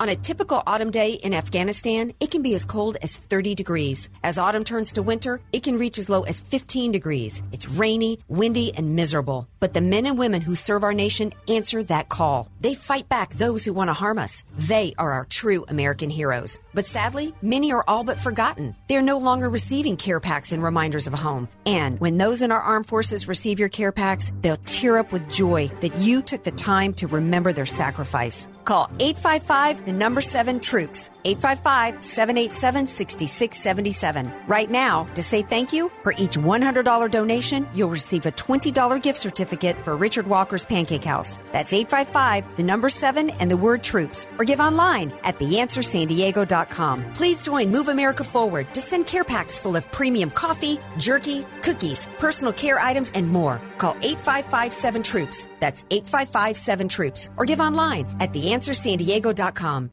[0.00, 4.08] On a typical autumn day in Afghanistan, it can be as cold as 30 degrees.
[4.24, 7.42] As autumn turns to winter, it can reach as low as 15 degrees.
[7.52, 9.46] It's rainy, windy, and miserable.
[9.60, 12.48] But the men and women who serve our nation answer that call.
[12.62, 14.42] They fight back those who want to harm us.
[14.56, 16.58] They are our true American heroes.
[16.72, 18.74] But sadly, many are all but forgotten.
[18.88, 21.46] They're no longer receiving care packs and reminders of home.
[21.66, 25.28] And when those in our armed forces receive your care packs, they'll tear up with
[25.28, 28.48] joy that you took the time to remember their sacrifice.
[28.70, 31.10] Call 855 the number 7 troops.
[31.24, 34.32] 855 787 6677.
[34.46, 39.18] Right now, to say thank you, for each $100 donation, you'll receive a $20 gift
[39.18, 41.36] certificate for Richard Walker's Pancake House.
[41.50, 44.28] That's 855 the number 7 and the word troops.
[44.38, 47.12] Or give online at theanswersandiego.com.
[47.14, 52.08] Please join Move America Forward to send care packs full of premium coffee, jerky, cookies,
[52.20, 53.60] personal care items, and more.
[53.78, 55.48] Call 855 7 Troops.
[55.58, 57.30] That's 855 7 Troops.
[57.36, 59.90] Or give online at theanswersandiego.com.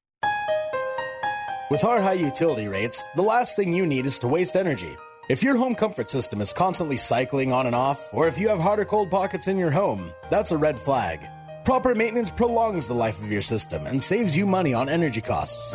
[1.69, 4.95] With our high utility rates, the last thing you need is to waste energy.
[5.29, 8.59] If your home comfort system is constantly cycling on and off, or if you have
[8.59, 11.27] hot or cold pockets in your home, that's a red flag.
[11.65, 15.73] Proper maintenance prolongs the life of your system and saves you money on energy costs.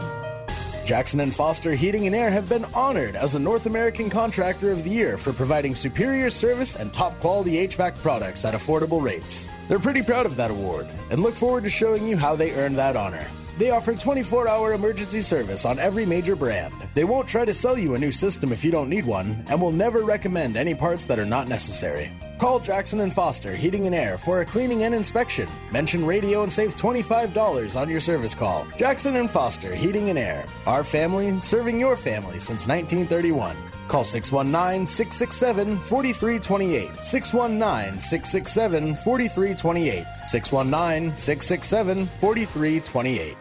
[0.85, 4.83] Jackson and Foster Heating and Air have been honored as a North American Contractor of
[4.83, 9.49] the Year for providing superior service and top quality HVAC products at affordable rates.
[9.69, 12.77] They're pretty proud of that award and look forward to showing you how they earned
[12.77, 13.25] that honor.
[13.59, 16.75] They offer 24 hour emergency service on every major brand.
[16.95, 19.61] They won't try to sell you a new system if you don't need one and
[19.61, 22.11] will never recommend any parts that are not necessary.
[22.43, 25.49] Call Jackson and Foster Heating and Air for a cleaning and inspection.
[25.71, 28.67] Mention radio and save $25 on your service call.
[28.77, 30.45] Jackson and Foster Heating and Air.
[30.67, 33.57] Our family serving your family since 1931.
[33.87, 37.05] Call 619 667 4328.
[37.05, 40.05] 619 667 4328.
[40.25, 43.37] 619 667 4328.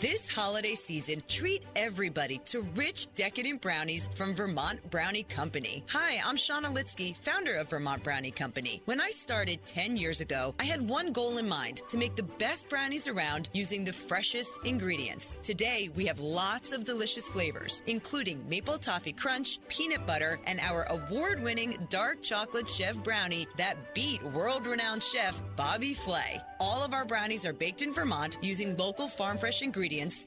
[0.00, 5.84] This holiday season, treat everybody to rich, decadent brownies from Vermont Brownie Company.
[5.90, 8.80] Hi, I'm Shauna Litsky, founder of Vermont Brownie Company.
[8.86, 12.22] When I started 10 years ago, I had one goal in mind to make the
[12.22, 15.36] best brownies around using the freshest ingredients.
[15.42, 20.84] Today, we have lots of delicious flavors, including maple toffee crunch, peanut butter, and our
[20.84, 26.40] award winning dark chocolate chef brownie that beat world renowned chef Bobby Flay.
[26.60, 29.81] All of our brownies are baked in Vermont using local farm fresh ingredients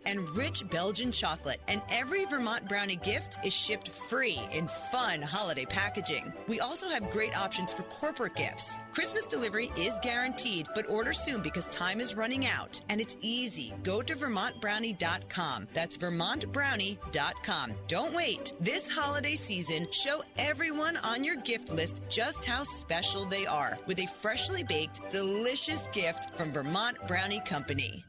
[0.06, 1.62] and rich Belgian chocolate.
[1.68, 6.34] And every Vermont brownie gift is shipped free in fun holiday packaging.
[6.48, 8.80] We also have great options for corporate gifts.
[8.94, 12.82] Christmas delivery is guaranteed, but order soon because time is running out.
[12.90, 13.74] And it's easy.
[13.84, 15.68] Go to VermontBrownie.com.
[15.74, 17.74] That's VermontBrownie.com.
[17.88, 18.54] Don't wait.
[18.60, 24.00] This holiday season, show everyone on your gift list just how special they are with
[24.00, 28.06] a freshly baked, delicious gift from Vermont Brownie Company.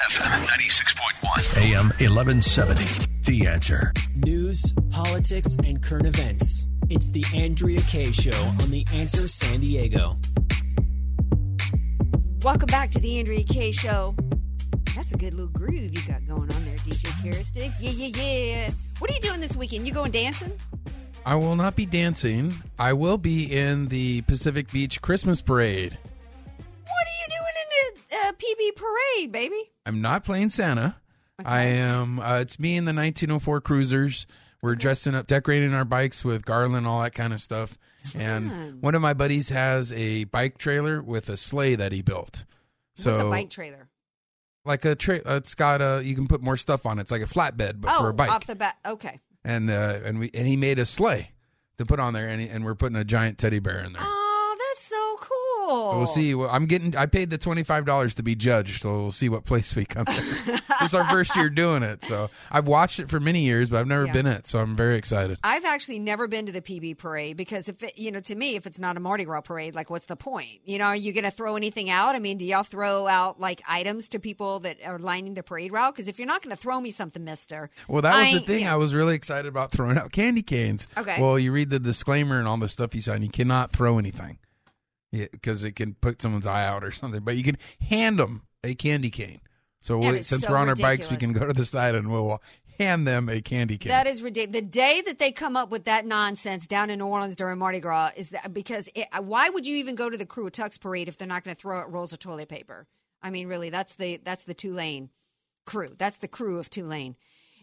[0.00, 3.06] FM 96.1, AM 1170.
[3.24, 3.92] The answer.
[4.24, 6.64] News, politics, and current events.
[6.88, 10.16] It's the Andrea Kaye Show on The Answer San Diego.
[12.42, 14.16] Welcome back to the Andrea Kaye Show.
[14.96, 17.80] That's a good little groove you got going on there, DJ Carrot Sticks.
[17.82, 18.70] Yeah, yeah, yeah.
[18.98, 19.86] What are you doing this weekend?
[19.86, 20.52] You going dancing?
[21.26, 22.54] I will not be dancing.
[22.78, 25.98] I will be in the Pacific Beach Christmas Parade.
[28.38, 29.72] The uh, PB parade, baby?
[29.86, 30.96] I'm not playing Santa.
[31.44, 32.20] I am.
[32.20, 34.26] Uh, it's me and the 1904 Cruisers.
[34.62, 37.76] We're dressing up, decorating our bikes with garland, all that kind of stuff.
[38.16, 42.44] And one of my buddies has a bike trailer with a sleigh that he built.
[42.94, 43.88] So What's a bike trailer?
[44.64, 47.02] like a tra- it's got a you can put more stuff on it.
[47.02, 48.30] It's like a flatbed, but oh, for a bike.
[48.30, 48.76] off the bat.
[48.86, 49.20] Okay.
[49.44, 51.32] and uh, and we and he made a sleigh
[51.78, 54.02] to put on there, and he, and we're putting a giant teddy bear in there.
[54.04, 54.21] Oh,
[55.72, 55.96] cool.
[55.98, 56.34] We'll see.
[56.34, 56.96] Well, I'm getting.
[56.96, 59.84] I paid the twenty five dollars to be judged, so we'll see what place we
[59.84, 60.04] come.
[60.04, 60.48] this
[60.82, 63.86] is our first year doing it, so I've watched it for many years, but I've
[63.86, 64.12] never Yeah.
[64.12, 65.38] been it, so I'm very excited.
[65.44, 68.56] I've actually never been to the PB parade because if it, you know, to me,
[68.56, 70.60] if it's not a Mardi Gras parade, like what's the point?
[70.64, 72.14] You know, are you going to throw anything out?
[72.14, 75.72] I mean, do y'all throw out like items to people that are lining the parade
[75.72, 75.94] route?
[75.94, 78.66] Because if you're not going to throw me something, Mister, Well, that was the thing.
[78.66, 80.86] I was really excited about throwing out candy canes.
[80.96, 81.20] Okay.
[81.20, 83.22] Well, you read the disclaimer and all the stuff you sign.
[83.22, 84.38] You cannot throw anything
[85.12, 87.22] because it can put someone's eye out or something.
[87.22, 89.40] But you can hand them a candy cane.
[89.80, 92.10] So we, since so we're on our bikes, we can go to the side and
[92.10, 92.40] we'll
[92.78, 93.90] hand them a candy cane.
[93.90, 94.60] That is ridiculous.
[94.60, 97.80] The day that they come up with that nonsense down in New Orleans during Mardi
[97.80, 100.78] Gras is that because it, why would you even go to the Krewe of Tucks
[100.78, 102.86] parade if they're not going to throw out rolls of toilet paper?
[103.22, 105.10] I mean, really, that's the that's the Tulane
[105.66, 105.94] crew.
[105.96, 107.16] That's the crew of Tulane.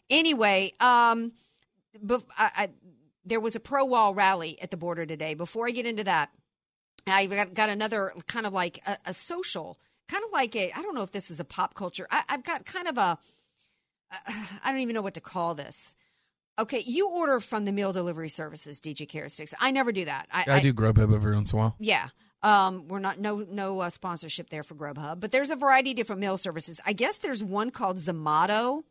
[0.09, 1.33] Anyway, um,
[2.03, 2.69] bef- I, I,
[3.25, 5.33] there was a pro wall rally at the border today.
[5.33, 6.31] Before I get into that,
[7.09, 10.81] I got, got another kind of like a, a social, kind of like a I
[10.81, 12.07] don't know if this is a pop culture.
[12.11, 13.17] I, I've got kind of a
[14.63, 15.95] I don't even know what to call this.
[16.57, 19.53] Okay, you order from the meal delivery services, DJ Carrot Sticks.
[19.61, 20.27] I never do that.
[20.33, 21.75] I, I do Grubhub every once in a while.
[21.79, 22.09] Yeah.
[22.43, 25.97] Um, we're not no no uh, sponsorship there for Grubhub, but there's a variety of
[25.97, 26.79] different meal services.
[26.85, 28.83] I guess there's one called Zomato,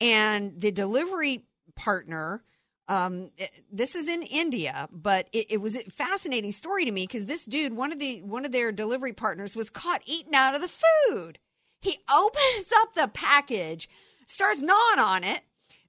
[0.00, 2.42] and the delivery partner.
[2.88, 7.04] Um, it- this is in India, but it, it was a fascinating story to me
[7.04, 10.54] because this dude, one of the one of their delivery partners, was caught eating out
[10.54, 10.68] of the
[11.08, 11.38] food.
[11.80, 13.88] He opens up the package,
[14.26, 15.40] starts gnawing on it,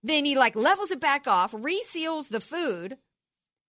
[0.03, 2.97] then he like levels it back off, reseals the food,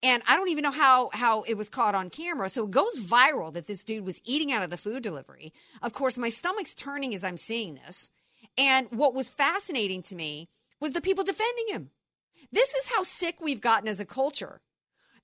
[0.02, 2.48] and I don't even know how how it was caught on camera.
[2.48, 5.52] So it goes viral that this dude was eating out of the food delivery.
[5.82, 8.10] Of course, my stomach's turning as I'm seeing this.
[8.58, 10.48] And what was fascinating to me
[10.80, 11.90] was the people defending him.
[12.52, 14.60] This is how sick we've gotten as a culture.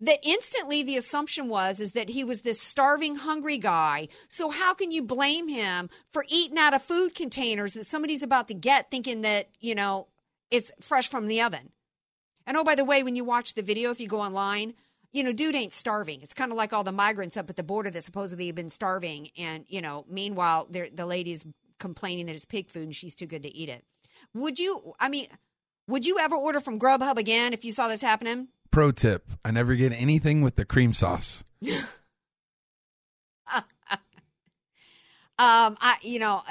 [0.01, 4.09] That instantly the assumption was is that he was this starving, hungry guy.
[4.29, 8.49] So how can you blame him for eating out of food containers that somebody's about
[8.49, 10.09] to get, thinking that you know
[10.51, 11.71] it's fresh from the oven?
[12.47, 14.75] And oh, by the way, when you watch the video, if you go online,
[15.12, 16.21] you know, dude ain't starving.
[16.21, 18.69] It's kind of like all the migrants up at the border that supposedly have been
[18.69, 21.47] starving, and you know, meanwhile, the lady's
[21.79, 23.85] complaining that it's pig food and she's too good to eat it.
[24.35, 24.95] Would you?
[25.01, 25.29] I mean,
[25.89, 28.49] would you ever order from Grubhub again if you saw this happening?
[28.70, 31.45] Pro tip: I never get anything with the cream sauce.
[33.53, 33.66] um,
[35.39, 36.43] I you know.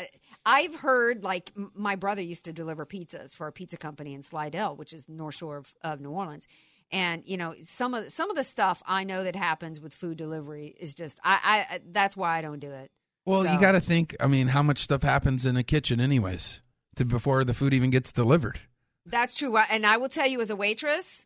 [0.48, 4.76] I've heard like my brother used to deliver pizzas for a pizza company in Slidell,
[4.76, 6.48] which is North Shore of, of New Orleans.
[6.92, 10.18] And you know some of some of the stuff I know that happens with food
[10.18, 12.92] delivery is just I, I that's why I don't do it.
[13.26, 13.52] Well, so.
[13.52, 14.16] you got to think.
[14.20, 16.62] I mean, how much stuff happens in a kitchen, anyways,
[16.96, 18.60] to before the food even gets delivered.
[19.06, 21.26] That's true, and I will tell you as a waitress,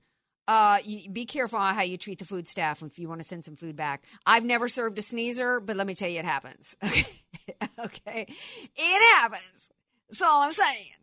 [0.49, 3.27] uh, you, be careful on how you treat the food staff if you want to
[3.27, 4.03] send some food back.
[4.25, 6.75] I've never served a sneezer, but let me tell you, it happens.
[7.51, 8.25] Okay, okay,
[8.75, 9.69] it happens.
[10.07, 10.93] That's all I'm saying.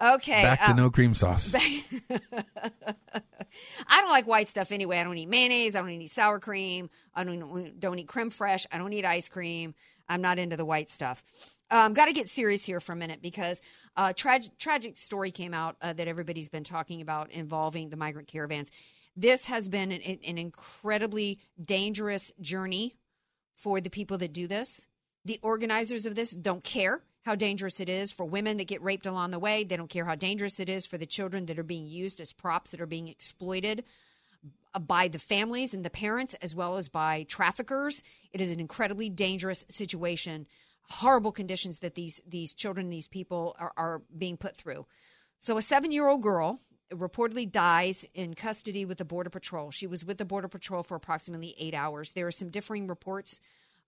[0.00, 1.52] Okay, back to um, no cream sauce.
[1.54, 1.60] I
[3.88, 4.98] don't like white stuff anyway.
[4.98, 5.74] I don't eat mayonnaise.
[5.74, 6.88] I don't eat sour cream.
[7.14, 8.66] I don't don't eat creme fraiche.
[8.70, 9.74] I don't eat ice cream.
[10.08, 11.22] I'm not into the white stuff.
[11.70, 13.60] Um, Got to get serious here for a minute because
[13.96, 17.96] a uh, tragic tragic story came out uh, that everybody's been talking about involving the
[17.96, 18.70] migrant caravans.
[19.16, 22.96] This has been an, an incredibly dangerous journey
[23.54, 24.86] for the people that do this.
[25.24, 29.04] The organizers of this don't care how dangerous it is for women that get raped
[29.04, 29.64] along the way.
[29.64, 32.32] They don't care how dangerous it is for the children that are being used as
[32.32, 33.84] props that are being exploited
[34.86, 38.02] by the families and the parents as well as by traffickers.
[38.32, 40.46] It is an incredibly dangerous situation
[40.90, 44.86] horrible conditions that these these children, these people are, are being put through.
[45.38, 46.60] So a seven year old girl
[46.92, 49.70] reportedly dies in custody with the Border Patrol.
[49.70, 52.12] She was with the Border Patrol for approximately eight hours.
[52.12, 53.40] There are some differing reports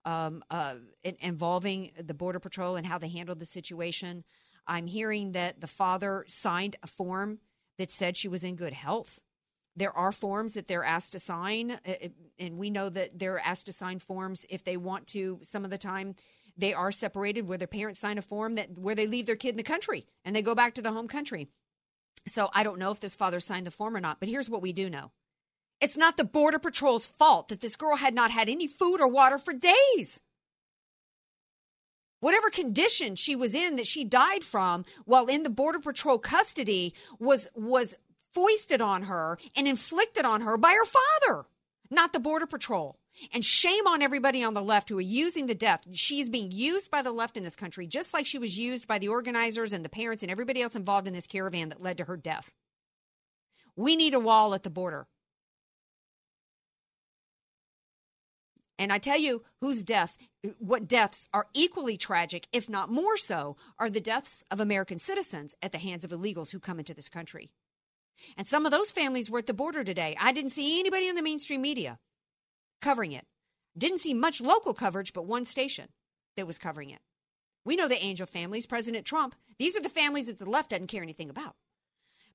[0.05, 0.74] um, uh,
[1.20, 4.24] involving the Border Patrol and how they handled the situation.
[4.66, 7.38] I'm hearing that the father signed a form
[7.78, 9.20] that said she was in good health.
[9.81, 12.09] There are forms that they're asked to sign, uh,
[12.39, 15.39] and we know that they're asked to sign forms if they want to.
[15.41, 16.16] Some of the time,
[16.55, 19.53] they are separated where their parents sign a form that where they leave their kid
[19.53, 21.49] in the country and they go back to the home country.
[22.26, 24.61] So I don't know if this father signed the form or not, but here's what
[24.61, 25.12] we do know.
[25.81, 29.09] It's not the Border Patrol's fault that this girl had not had any food or
[29.09, 30.20] water for days.
[32.20, 36.93] Whatever condition she was in that she died from while in the Border Patrol custody
[37.18, 37.95] was was
[38.35, 41.47] foisted on her and inflicted on her by her father,
[41.91, 42.97] not the Border Patrol.
[43.35, 45.85] And shame on everybody on the left who are using the death.
[45.93, 48.99] She's being used by the left in this country, just like she was used by
[48.99, 52.05] the organizers and the parents and everybody else involved in this caravan that led to
[52.05, 52.53] her death.
[53.74, 55.09] We need a wall at the border.
[58.78, 60.16] And I tell you whose death,
[60.59, 65.55] what deaths are equally tragic, if not more so, are the deaths of American citizens
[65.61, 67.51] at the hands of illegals who come into this country.
[68.37, 70.16] And some of those families were at the border today.
[70.21, 71.99] I didn't see anybody in the mainstream media
[72.81, 73.27] covering it.
[73.77, 75.89] Didn't see much local coverage, but one station
[76.37, 77.01] that was covering it.
[77.64, 79.35] We know the angel families, President Trump.
[79.59, 81.55] These are the families that the left doesn't care anything about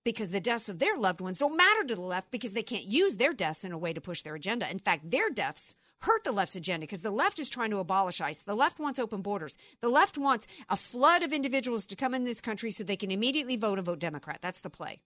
[0.04, 2.86] because the deaths of their loved ones don't matter to the left because they can't
[2.86, 4.70] use their deaths in a way to push their agenda.
[4.70, 8.22] In fact, their deaths hurt the left's agenda because the left is trying to abolish
[8.22, 8.44] ICE.
[8.44, 9.58] The left wants open borders.
[9.82, 13.12] The left wants a flood of individuals to come in this country so they can
[13.12, 14.40] immediately vote and vote Democrat.
[14.42, 15.02] That's the play.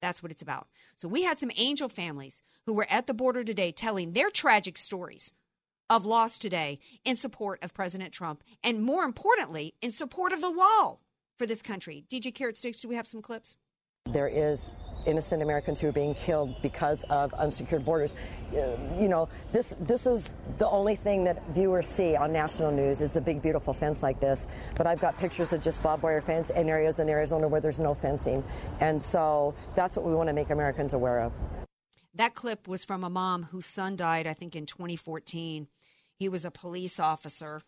[0.00, 0.68] That's what it's about.
[0.96, 4.78] So we had some angel families who were at the border today telling their tragic
[4.78, 5.32] stories
[5.88, 10.50] of loss today in support of President Trump and more importantly, in support of the
[10.50, 11.02] wall
[11.36, 12.04] for this country.
[12.08, 13.56] DJ Carrot Sticks, do we have some clips?
[14.06, 14.72] There is
[15.06, 18.14] innocent Americans who are being killed because of unsecured borders.
[18.52, 23.00] Uh, you know, this this is the only thing that viewers see on national news
[23.00, 24.46] is a big beautiful fence like this.
[24.76, 27.80] But I've got pictures of just barbed wire fence in areas in Arizona where there's
[27.80, 28.42] no fencing,
[28.80, 31.32] and so that's what we want to make Americans aware of.
[32.14, 35.68] That clip was from a mom whose son died, I think, in 2014.
[36.16, 37.62] He was a police officer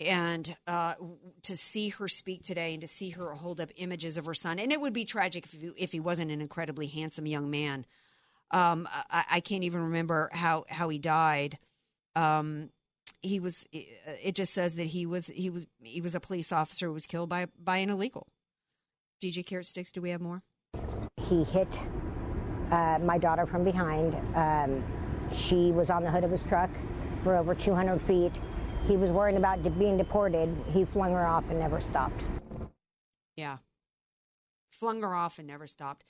[0.00, 0.94] and uh,
[1.42, 4.58] to see her speak today and to see her hold up images of her son
[4.58, 7.84] and it would be tragic if he, if he wasn't an incredibly handsome young man
[8.50, 11.58] um, I, I, can't even remember how, how he died
[12.16, 12.70] um,
[13.22, 13.64] he was.
[13.72, 17.06] It just says that he was he was he was a police officer who was
[17.06, 18.26] killed by by an illegal.
[19.22, 19.92] DJ Carrot Sticks.
[19.92, 20.42] Do we have more?
[21.16, 21.78] He hit
[22.70, 24.14] uh, my daughter from behind.
[24.36, 24.84] Um,
[25.32, 26.70] she was on the hood of his truck
[27.24, 28.32] for over 200 feet.
[28.86, 30.54] He was worrying about being deported.
[30.72, 32.22] He flung her off and never stopped.
[33.36, 33.58] Yeah.
[34.70, 36.04] Flung her off and never stopped.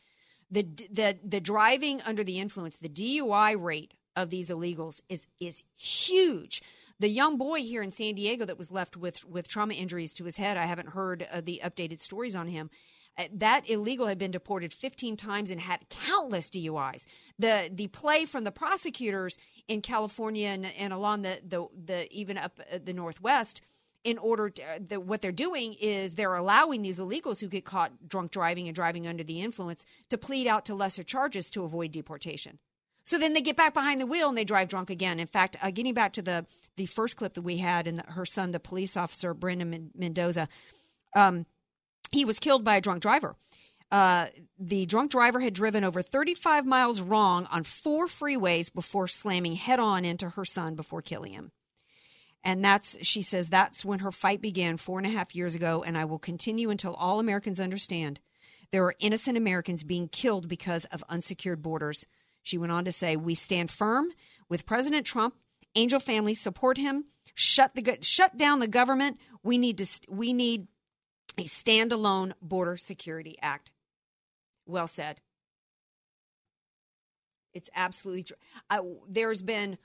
[0.50, 5.62] The the the driving under the influence, the DUI rate of these illegals is is
[5.76, 6.62] huge.
[7.00, 10.24] The young boy here in San Diego that was left with with trauma injuries to
[10.24, 12.70] his head, I haven't heard uh, the updated stories on him.
[13.18, 17.06] Uh, that illegal had been deported 15 times and had countless DUIs.
[17.38, 22.38] The the play from the prosecutors in California and, and along the, the the even
[22.38, 23.60] up uh, the northwest
[24.04, 27.64] in order to, uh, the, what they're doing is they're allowing these illegals who get
[27.64, 31.64] caught drunk driving and driving under the influence to plead out to lesser charges to
[31.64, 32.58] avoid deportation.
[33.02, 35.18] So then they get back behind the wheel and they drive drunk again.
[35.18, 36.46] In fact, uh, getting back to the
[36.76, 40.48] the first clip that we had and the, her son, the police officer Brandon Mendoza,
[41.16, 41.46] um,
[42.11, 43.36] he was killed by a drunk driver.
[43.90, 44.26] Uh,
[44.59, 49.80] the drunk driver had driven over 35 miles wrong on four freeways before slamming head
[49.80, 51.52] on into her son before killing him.
[52.44, 55.82] And that's, she says, that's when her fight began four and a half years ago,
[55.82, 58.20] and I will continue until all Americans understand
[58.70, 62.06] there are innocent Americans being killed because of unsecured borders.
[62.42, 64.11] She went on to say, We stand firm
[64.48, 65.34] with President Trump.
[65.74, 67.04] Angel families support him.
[67.34, 69.18] Shut the shut down the government.
[69.42, 70.66] We need to we need
[71.39, 73.72] a standalone border security act.
[74.66, 75.20] Well said.
[77.55, 78.36] It's absolutely true.
[78.70, 79.78] Uh, there's been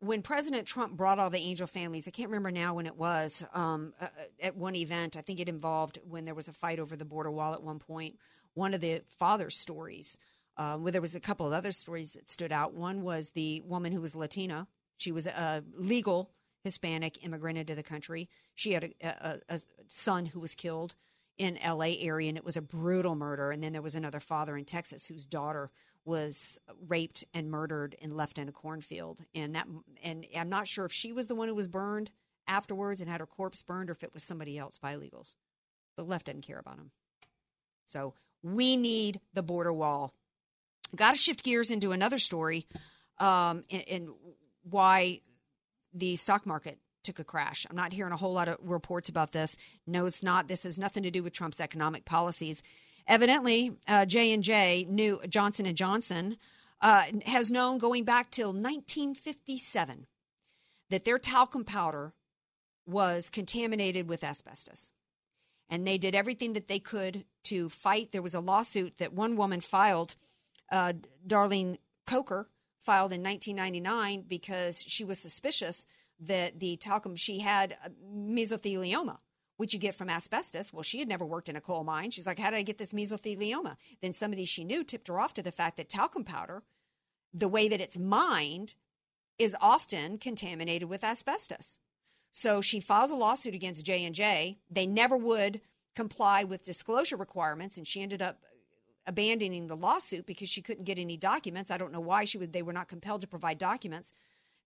[0.00, 3.44] when President Trump brought all the angel families, I can't remember now when it was,
[3.52, 4.06] um, uh,
[4.42, 7.30] at one event, I think it involved when there was a fight over the border
[7.30, 8.16] wall at one point.
[8.54, 10.16] One of the father's stories,
[10.56, 12.72] uh, where there was a couple of other stories that stood out.
[12.72, 14.66] One was the woman who was Latina.
[14.96, 16.30] She was a legal
[16.62, 18.28] Hispanic immigrant into the country.
[18.54, 20.94] She had a, a, a son who was killed
[21.38, 23.50] in LA area and it was a brutal murder.
[23.50, 25.70] And then there was another father in Texas whose daughter
[26.04, 29.22] was raped and murdered and left in a cornfield.
[29.34, 29.66] And that
[30.02, 32.10] and I'm not sure if she was the one who was burned
[32.46, 35.34] afterwards and had her corpse burned or if it was somebody else by illegals.
[35.96, 36.90] The left didn't care about him
[37.90, 40.14] so we need the border wall.
[40.94, 42.66] Got to shift gears into another story
[43.18, 44.08] um, and, and
[44.62, 45.20] why
[45.92, 47.66] the stock market took a crash.
[47.68, 49.56] I'm not hearing a whole lot of reports about this.
[49.86, 50.48] No, it's not.
[50.48, 52.62] This has nothing to do with Trump's economic policies.
[53.06, 56.36] Evidently, uh, J and J, new Johnson and Johnson,
[56.80, 60.06] uh, has known going back till 1957
[60.90, 62.14] that their talcum powder
[62.86, 64.92] was contaminated with asbestos,
[65.68, 68.12] and they did everything that they could to fight.
[68.12, 70.14] There was a lawsuit that one woman filed,
[70.70, 70.94] uh,
[71.26, 72.48] Darlene Coker
[72.80, 75.86] filed in 1999 because she was suspicious
[76.18, 77.76] that the talcum she had
[78.12, 79.18] mesothelioma
[79.60, 80.72] which you get from asbestos.
[80.72, 82.10] Well, she had never worked in a coal mine.
[82.10, 83.76] She's like, how did I get this mesothelioma?
[84.00, 86.62] Then somebody she knew tipped her off to the fact that talcum powder,
[87.34, 88.74] the way that it's mined,
[89.38, 91.78] is often contaminated with asbestos.
[92.32, 94.60] So she files a lawsuit against J and J.
[94.70, 95.60] They never would
[95.94, 98.38] comply with disclosure requirements, and she ended up
[99.10, 101.70] abandoning the lawsuit because she couldn't get any documents.
[101.70, 102.52] I don't know why she would.
[102.52, 104.12] They were not compelled to provide documents.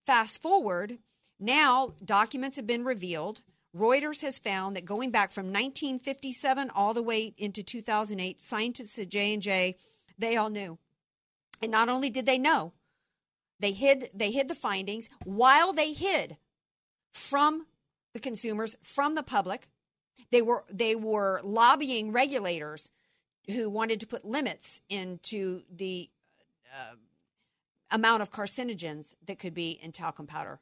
[0.05, 0.99] Fast forward,
[1.39, 3.41] now, documents have been revealed.
[3.75, 9.09] Reuters has found that going back from 1957 all the way into 2008, scientists at
[9.09, 9.75] J&J,
[10.17, 10.77] they all knew.
[11.59, 12.73] And not only did they know,
[13.59, 16.37] they hid they hid the findings while they hid
[17.13, 17.65] from
[18.13, 19.67] the consumers, from the public.
[20.29, 22.91] They were they were lobbying regulators
[23.47, 26.09] who wanted to put limits into the
[26.73, 26.95] uh,
[27.91, 30.59] amount of carcinogens that could be in talcum powder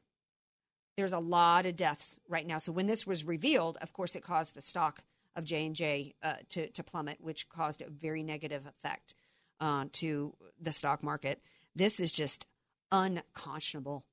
[0.96, 2.58] there's a lot of deaths right now.
[2.58, 5.04] So when this was revealed, of course, it caused the stock
[5.36, 9.16] of J and J uh, to to plummet, which caused a very negative effect
[9.60, 11.42] uh, to the stock market.
[11.76, 12.46] This is just
[12.92, 14.06] unconscionable.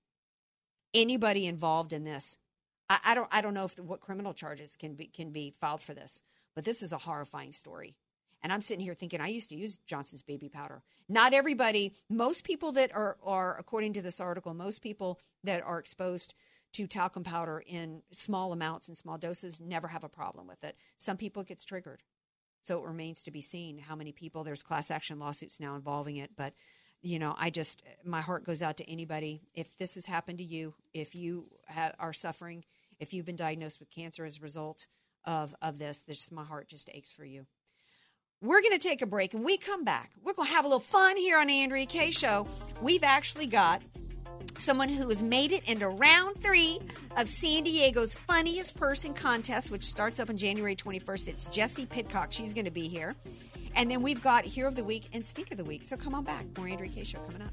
[0.94, 2.38] Anybody involved in this,
[2.88, 5.82] I, I don't I don't know if what criminal charges can be can be filed
[5.82, 6.22] for this,
[6.54, 7.96] but this is a horrifying story.
[8.42, 10.82] And I'm sitting here thinking, I used to use Johnson's baby powder.
[11.08, 15.78] Not everybody, most people that are, are according to this article, most people that are
[15.78, 16.34] exposed
[16.72, 20.76] to talcum powder in small amounts and small doses never have a problem with it.
[20.96, 22.02] Some people it gets triggered.
[22.62, 26.16] So it remains to be seen how many people there's class action lawsuits now involving
[26.16, 26.54] it, but
[27.02, 30.44] you know, I just my heart goes out to anybody if this has happened to
[30.44, 32.64] you, if you ha- are suffering,
[32.98, 34.86] if you've been diagnosed with cancer as a result
[35.24, 37.46] of of this, this my heart just aches for you.
[38.42, 40.12] We're going to take a break and we come back.
[40.24, 42.46] We're going to have a little fun here on Andrea Kaye show.
[42.80, 43.82] We've actually got
[44.56, 46.78] someone who has made it into round three
[47.18, 51.28] of San Diego's Funniest Person contest, which starts up on January 21st.
[51.28, 52.32] It's Jessie Pitcock.
[52.32, 53.14] She's going to be here.
[53.76, 55.84] And then we've got Hero of the Week and Stink of the Week.
[55.84, 56.46] So come on back.
[56.56, 57.04] More Andrea Kaye.
[57.04, 57.52] Show coming up.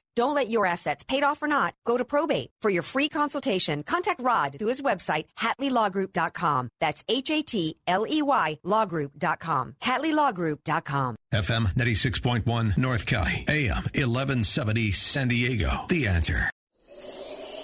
[0.15, 2.51] Don't let your assets, paid off or not, go to probate.
[2.61, 6.69] For your free consultation, contact Rod through his website, HatleyLawGroup.com.
[6.79, 9.75] That's H A T L E Y Lawgroup.com.
[9.81, 11.15] HatleyLawGroup.com.
[11.33, 15.85] FM 96.1 North County, AM 1170 San Diego.
[15.87, 16.49] The answer.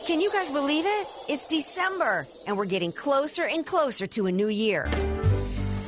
[0.08, 1.08] Can you guys believe it?
[1.28, 4.89] It's December, and we're getting closer and closer to a new year.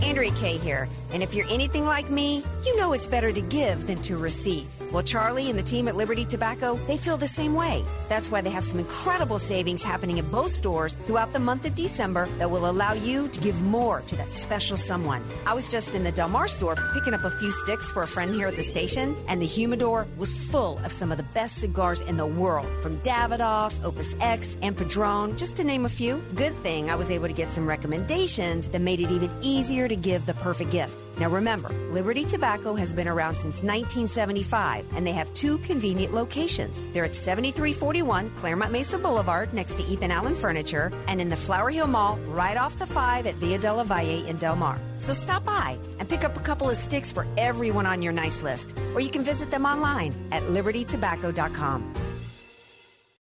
[0.03, 3.87] Andrea Kaye here, and if you're anything like me, you know it's better to give
[3.87, 4.67] than to receive.
[4.91, 7.85] Well, Charlie and the team at Liberty Tobacco, they feel the same way.
[8.07, 11.75] That's why they have some incredible savings happening at both stores throughout the month of
[11.75, 15.23] December that will allow you to give more to that special someone.
[15.45, 18.07] I was just in the Del Mar store picking up a few sticks for a
[18.07, 21.57] friend here at the station, and the humidor was full of some of the best
[21.57, 26.17] cigars in the world, from Davidoff, Opus X, and Padron, just to name a few.
[26.35, 29.95] Good thing I was able to get some recommendations that made it even easier to
[29.95, 30.97] give the perfect gift.
[31.19, 36.81] Now remember, Liberty Tobacco has been around since 1975 and they have two convenient locations.
[36.93, 41.71] They're at 7341 Claremont Mesa Boulevard next to Ethan Allen Furniture and in the Flower
[41.71, 44.79] Hill Mall right off the 5 at Via de la Valle in Del Mar.
[44.97, 48.41] So stop by and pick up a couple of sticks for everyone on your nice
[48.41, 51.95] list or you can visit them online at libertytobacco.com.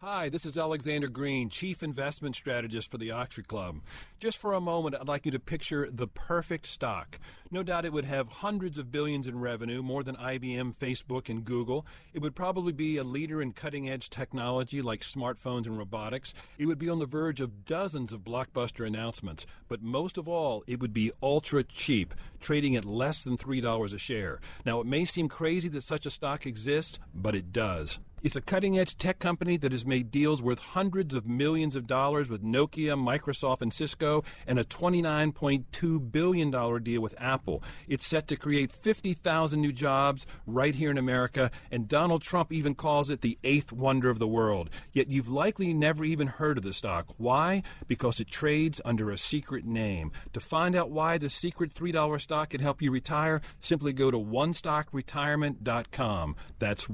[0.00, 3.80] Hi, this is Alexander Green, Chief Investment Strategist for the Oxford Club.
[4.20, 7.18] Just for a moment, I'd like you to picture the perfect stock.
[7.50, 11.44] No doubt it would have hundreds of billions in revenue, more than IBM, Facebook, and
[11.44, 11.84] Google.
[12.14, 16.32] It would probably be a leader in cutting edge technology like smartphones and robotics.
[16.58, 19.46] It would be on the verge of dozens of blockbuster announcements.
[19.66, 23.98] But most of all, it would be ultra cheap, trading at less than $3 a
[23.98, 24.38] share.
[24.64, 27.98] Now, it may seem crazy that such a stock exists, but it does.
[28.20, 31.86] It's a cutting edge tech company that has made deals worth hundreds of millions of
[31.86, 36.50] dollars with Nokia, Microsoft, and Cisco, and a $29.2 billion
[36.82, 37.62] deal with Apple.
[37.86, 42.74] It's set to create 50,000 new jobs right here in America, and Donald Trump even
[42.74, 44.68] calls it the eighth wonder of the world.
[44.92, 47.14] Yet you've likely never even heard of the stock.
[47.18, 47.62] Why?
[47.86, 50.10] Because it trades under a secret name.
[50.32, 54.18] To find out why the secret $3 stock can help you retire, simply go to
[54.18, 56.36] onestockretirement.com.
[56.58, 56.88] That's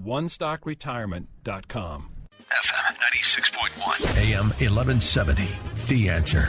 [1.15, 2.11] onestockretirement.com.
[2.51, 5.49] FM 96.1, AM 1170.
[5.89, 6.49] The answer.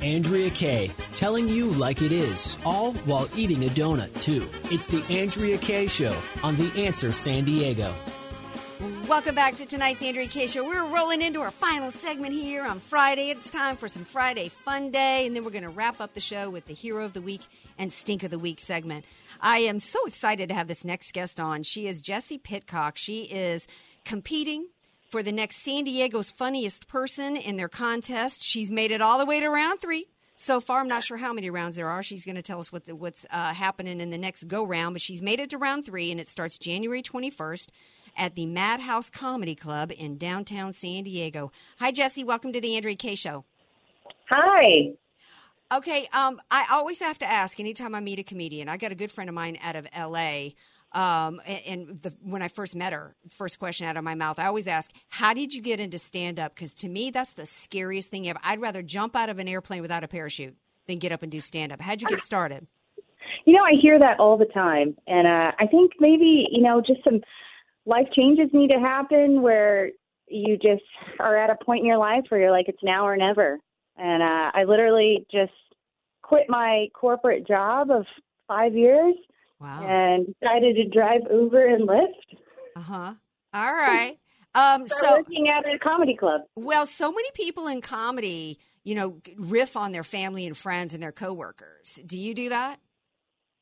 [0.00, 4.48] Andrea Kaye, telling you like it is, all while eating a donut, too.
[4.70, 7.94] It's the Andrea Kaye Show on The Answer San Diego.
[9.08, 10.64] Welcome back to tonight's Andrea Kaye Show.
[10.64, 13.30] We're rolling into our final segment here on Friday.
[13.30, 16.20] It's time for some Friday Fun Day, and then we're going to wrap up the
[16.20, 17.42] show with the Hero of the Week
[17.78, 19.04] and Stink of the Week segment.
[19.40, 21.62] I am so excited to have this next guest on.
[21.62, 22.96] She is Jessie Pitcock.
[22.96, 23.68] She is
[24.04, 24.68] competing
[25.10, 28.42] for the next San Diego's funniest person in their contest.
[28.42, 30.06] She's made it all the way to round three.
[30.36, 32.02] So far, I'm not sure how many rounds there are.
[32.02, 34.94] She's going to tell us what the, what's uh, happening in the next go round,
[34.94, 37.68] but she's made it to round three, and it starts January 21st
[38.16, 41.52] at the Madhouse Comedy Club in downtown San Diego.
[41.78, 42.24] Hi, Jesse.
[42.24, 43.44] Welcome to the Andrea Kaye Show.
[44.28, 44.94] Hi.
[45.72, 48.68] Okay, um, I always have to ask anytime I meet a comedian.
[48.68, 50.54] I got a good friend of mine out of L.A.
[50.94, 54.38] Um, and, and the, when I first met her, first question out of my mouth,
[54.38, 57.46] I always ask, "How did you get into stand up?" Because to me, that's the
[57.46, 58.38] scariest thing ever.
[58.44, 61.40] I'd rather jump out of an airplane without a parachute than get up and do
[61.40, 61.80] stand up.
[61.80, 62.66] How'd you get started?
[63.44, 66.80] You know, I hear that all the time, and uh, I think maybe you know
[66.80, 67.20] just some
[67.86, 69.90] life changes need to happen where
[70.28, 70.84] you just
[71.18, 73.58] are at a point in your life where you're like, it's now or never.
[73.96, 75.52] And uh, I literally just
[76.22, 78.06] quit my corporate job of
[78.48, 79.14] five years
[79.64, 79.86] wow.
[79.86, 82.38] and decided to drive Uber and Lyft.
[82.76, 83.14] Uh huh.
[83.52, 84.18] All right.
[84.54, 86.42] Um, so working at a comedy club.
[86.56, 91.02] Well, so many people in comedy, you know, riff on their family and friends and
[91.02, 91.98] their coworkers.
[92.06, 92.78] Do you do that?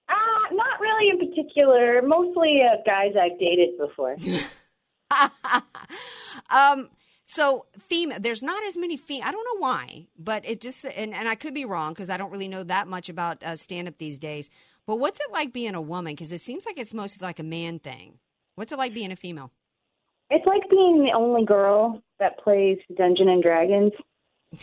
[0.08, 2.02] Uh, not really in particular.
[2.02, 4.16] Mostly uh, guys I've dated before.
[6.50, 6.90] um,
[7.24, 9.28] so female, there's not as many female.
[9.28, 12.18] I don't know why, but it just and, and I could be wrong because I
[12.18, 14.50] don't really know that much about uh, stand up these days.
[14.86, 16.12] But what's it like being a woman?
[16.12, 18.18] Because it seems like it's mostly like a man thing.
[18.56, 19.50] What's it like being a female?
[20.30, 23.92] It's like being the only girl that plays Dungeon and Dragons.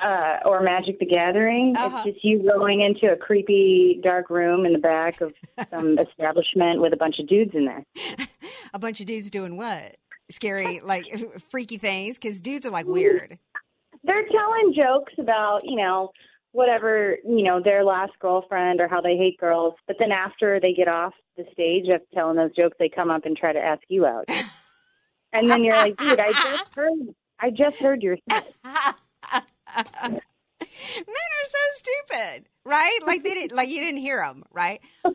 [0.00, 1.74] Uh, or Magic the Gathering.
[1.76, 2.02] Uh-huh.
[2.04, 5.32] It's just you going into a creepy dark room in the back of
[5.70, 7.84] some establishment with a bunch of dudes in there.
[8.74, 9.96] A bunch of dudes doing what?
[10.30, 11.04] Scary, like
[11.48, 12.18] freaky things.
[12.18, 13.38] Because dudes are like weird.
[14.02, 16.10] They're telling jokes about, you know,
[16.54, 19.74] whatever, you know, their last girlfriend or how they hate girls.
[19.88, 23.26] But then after they get off the stage of telling those jokes, they come up
[23.26, 24.28] and try to ask you out.
[25.32, 28.18] and then you're like, dude, I just heard, I just heard your.
[28.30, 28.40] Men
[31.08, 32.98] are so stupid, right?
[33.04, 34.80] Like they didn't, like you didn't hear them, right?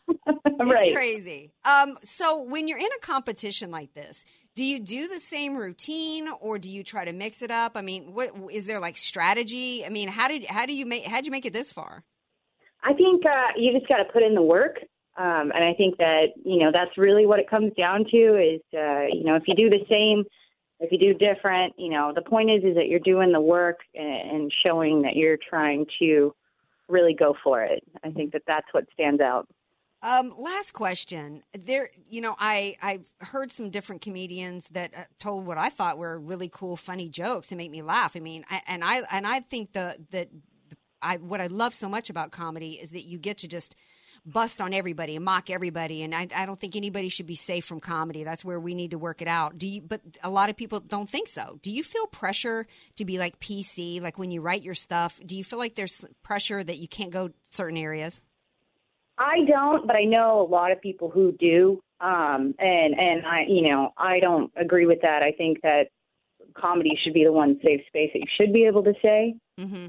[0.66, 0.92] It's Right.
[0.92, 1.54] crazy.
[1.64, 4.26] Um, so when you're in a competition like this,
[4.56, 7.78] do you do the same routine or do you try to mix it up?
[7.78, 9.86] I mean, what is there like strategy?
[9.86, 12.04] I mean, how did how do you make how'd you make it this far?
[12.84, 14.78] I think uh, you just got to put in the work.
[15.18, 18.62] Um, and I think that, you know, that's really what it comes down to is,
[18.74, 20.24] uh, you know, if you do the same,
[20.80, 23.80] if you do different, you know, the point is, is that you're doing the work
[23.96, 26.34] and, and showing that you're trying to
[26.90, 27.84] really go for it.
[28.04, 29.48] I think that that's what stands out.
[30.02, 31.44] Um, last question.
[31.54, 35.98] There, you know, I I've heard some different comedians that uh, told what I thought
[35.98, 38.16] were really cool, funny jokes and make me laugh.
[38.16, 40.30] I mean, I, and I and I think the that
[41.02, 43.76] I what I love so much about comedy is that you get to just
[44.26, 46.04] bust on everybody and mock everybody.
[46.04, 48.24] And I, I don't think anybody should be safe from comedy.
[48.24, 49.58] That's where we need to work it out.
[49.58, 49.82] Do you?
[49.82, 51.60] But a lot of people don't think so.
[51.62, 52.66] Do you feel pressure
[52.96, 54.02] to be like PC?
[54.02, 57.12] Like when you write your stuff, do you feel like there's pressure that you can't
[57.12, 58.22] go certain areas?
[59.18, 61.82] I don't, but I know a lot of people who do.
[62.00, 65.22] Um, and and I, you know, I don't agree with that.
[65.24, 65.88] I think that
[66.56, 69.88] comedy should be the one safe space that you should be able to say Mm-hmm.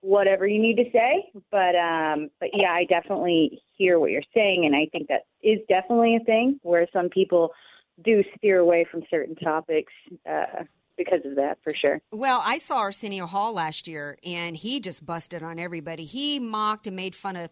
[0.00, 1.30] Whatever you need to say.
[1.50, 5.58] But um, but yeah, I definitely hear what you're saying, and I think that is
[5.68, 7.52] definitely a thing where some people
[8.04, 9.92] do steer away from certain topics
[10.28, 10.64] uh,
[10.96, 12.00] because of that, for sure.
[12.12, 16.04] Well, I saw Arsenio Hall last year, and he just busted on everybody.
[16.04, 17.50] He mocked and made fun of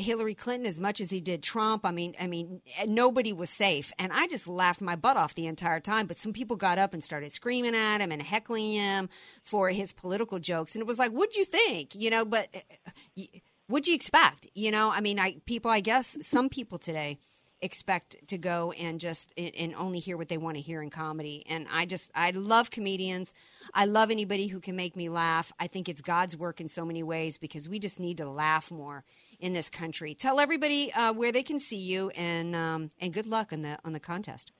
[0.00, 1.84] Hillary Clinton as much as he did Trump.
[1.84, 5.46] I mean, I mean, nobody was safe, and I just laughed my butt off the
[5.46, 6.06] entire time.
[6.06, 9.08] But some people got up and started screaming at him and heckling him
[9.42, 13.22] for his political jokes, and it was like, "What'd you think?" You know, but uh,
[13.68, 14.46] what'd you expect?
[14.54, 17.18] You know, I mean, I people, I guess some people today
[17.62, 21.44] expect to go and just and only hear what they want to hear in comedy
[21.48, 23.34] and i just i love comedians
[23.74, 26.84] i love anybody who can make me laugh i think it's god's work in so
[26.84, 29.04] many ways because we just need to laugh more
[29.38, 33.26] in this country tell everybody uh, where they can see you and um, and good
[33.26, 34.52] luck on the on the contest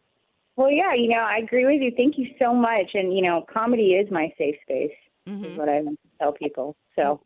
[0.57, 1.93] Well, yeah, you know, I agree with you.
[1.97, 2.91] Thank you so much.
[2.95, 4.91] And you know, comedy is my safe space.
[5.27, 5.45] Mm-hmm.
[5.45, 5.83] Is what I
[6.19, 6.77] tell people.
[6.97, 7.21] So.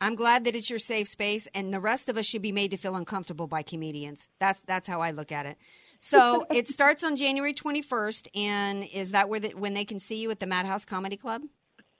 [0.00, 2.70] I'm glad that it's your safe space and the rest of us should be made
[2.70, 5.56] to feel uncomfortable by comedians that's that's how i look at it
[5.98, 10.20] so it starts on january 21st and is that where the, when they can see
[10.20, 11.42] you at the madhouse comedy club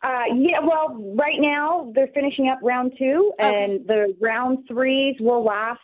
[0.03, 5.44] Uh, yeah, well, right now they're finishing up round two, and the round threes will
[5.44, 5.80] last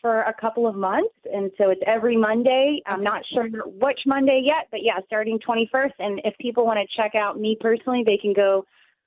[0.00, 2.80] for a couple of months, and so it's every Monday.
[2.86, 5.92] I'm not sure which Monday yet, but yeah, starting 21st.
[5.98, 8.64] And if people want to check out me personally, they can go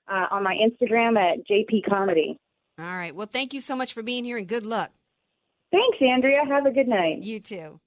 [0.08, 2.38] uh, on my Instagram at JP Comedy.
[2.82, 3.16] All right.
[3.16, 4.92] Well, thank you so much for being here and good luck.
[5.72, 6.42] Thanks, Andrea.
[6.48, 7.24] Have a good night.
[7.24, 7.80] You too.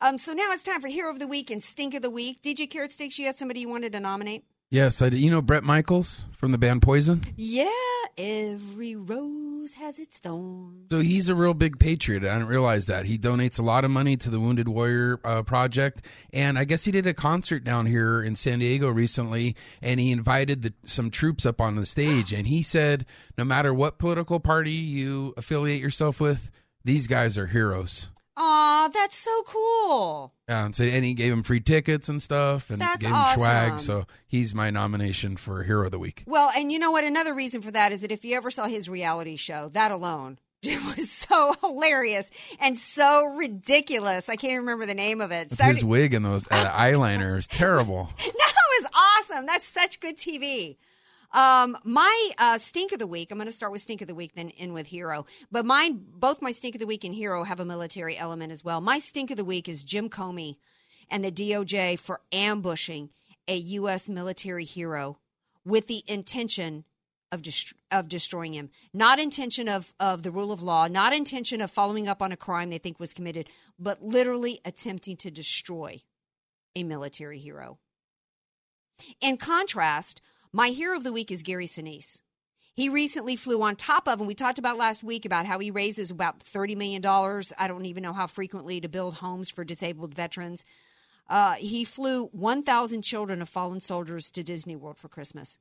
[0.00, 2.40] Um, so now it's time for Hero of the Week and Stink of the Week.
[2.40, 4.44] DJ Carrot Sticks, you had somebody you wanted to nominate?
[4.70, 7.22] Yes, I, you know Bret Michaels from the band Poison.
[7.34, 7.66] Yeah,
[8.16, 10.86] every rose has its thorn.
[10.90, 12.22] So he's a real big patriot.
[12.22, 13.06] I didn't realize that.
[13.06, 16.06] He donates a lot of money to the Wounded Warrior uh, Project.
[16.32, 20.12] And I guess he did a concert down here in San Diego recently, and he
[20.12, 22.32] invited the, some troops up on the stage.
[22.32, 23.06] And he said,
[23.36, 26.48] no matter what political party you affiliate yourself with,
[26.84, 28.08] these guys are heroes.
[28.36, 30.32] Aw, that's so cool.
[30.48, 33.16] Yeah, and, so, and he gave him free tickets and stuff and That's gave him
[33.16, 33.38] awesome.
[33.40, 33.80] swag.
[33.80, 36.24] So he's my nomination for Hero of the Week.
[36.26, 37.04] Well, and you know what?
[37.04, 40.38] Another reason for that is that if you ever saw his reality show, that alone
[40.62, 44.28] it was so hilarious and so ridiculous.
[44.28, 45.50] I can't even remember the name of it.
[45.50, 48.10] With So- his wig and those uh, eyeliner is terrible.
[48.18, 49.46] that was awesome.
[49.46, 50.76] That's such good TV.
[51.32, 53.30] Um, my uh, stink of the week.
[53.30, 55.26] I'm going to start with stink of the week, then end with hero.
[55.50, 58.64] But mine, both my stink of the week and hero have a military element as
[58.64, 58.80] well.
[58.80, 60.56] My stink of the week is Jim Comey
[61.08, 63.10] and the DOJ for ambushing
[63.46, 64.08] a U.S.
[64.08, 65.18] military hero
[65.64, 66.84] with the intention
[67.32, 71.60] of dest- of destroying him, not intention of of the rule of law, not intention
[71.60, 75.98] of following up on a crime they think was committed, but literally attempting to destroy
[76.74, 77.78] a military hero.
[79.20, 80.20] In contrast,
[80.52, 82.20] my hero of the week is Gary Sinise.
[82.74, 85.70] He recently flew on top of, and we talked about last week about how he
[85.70, 87.04] raises about $30 million.
[87.58, 90.64] I don't even know how frequently to build homes for disabled veterans.
[91.28, 95.58] Uh, he flew 1,000 children of fallen soldiers to Disney World for Christmas.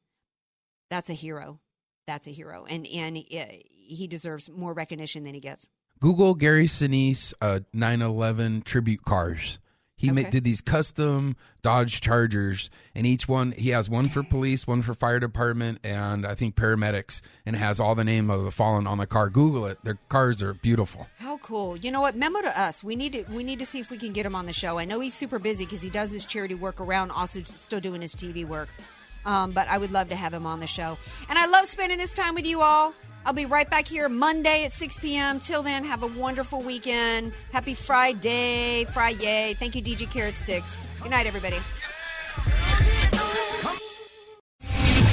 [0.90, 1.60] That's a hero.
[2.08, 2.66] That's a hero.
[2.68, 5.70] And, and he, he deserves more recognition than he gets.
[6.00, 9.60] Google Gary Sinise uh, 911 tribute cars.
[10.00, 10.30] He ma- Okay.
[10.30, 14.94] did these custom Dodge Chargers, and each one he has one for police, one for
[14.94, 18.88] fire department, and I think paramedics, and it has all the name of the fallen
[18.88, 19.30] on the car.
[19.30, 21.08] Google it; their cars are beautiful.
[21.20, 21.76] How cool!
[21.76, 22.16] You know what?
[22.16, 22.82] Memo to us.
[22.82, 24.80] We need to we need to see if we can get him on the show.
[24.80, 28.02] I know he's super busy because he does his charity work around, also still doing
[28.02, 28.70] his TV work.
[29.26, 30.98] Um, but I would love to have him on the show.
[31.30, 32.94] And I love spending this time with you all.
[33.26, 35.40] I'll be right back here Monday at 6 p.m.
[35.40, 37.34] Till then, have a wonderful weekend.
[37.52, 39.54] Happy Friday, Friday.
[39.56, 40.78] Thank you, DJ Carrot Sticks.
[41.02, 41.60] Good night, everybody.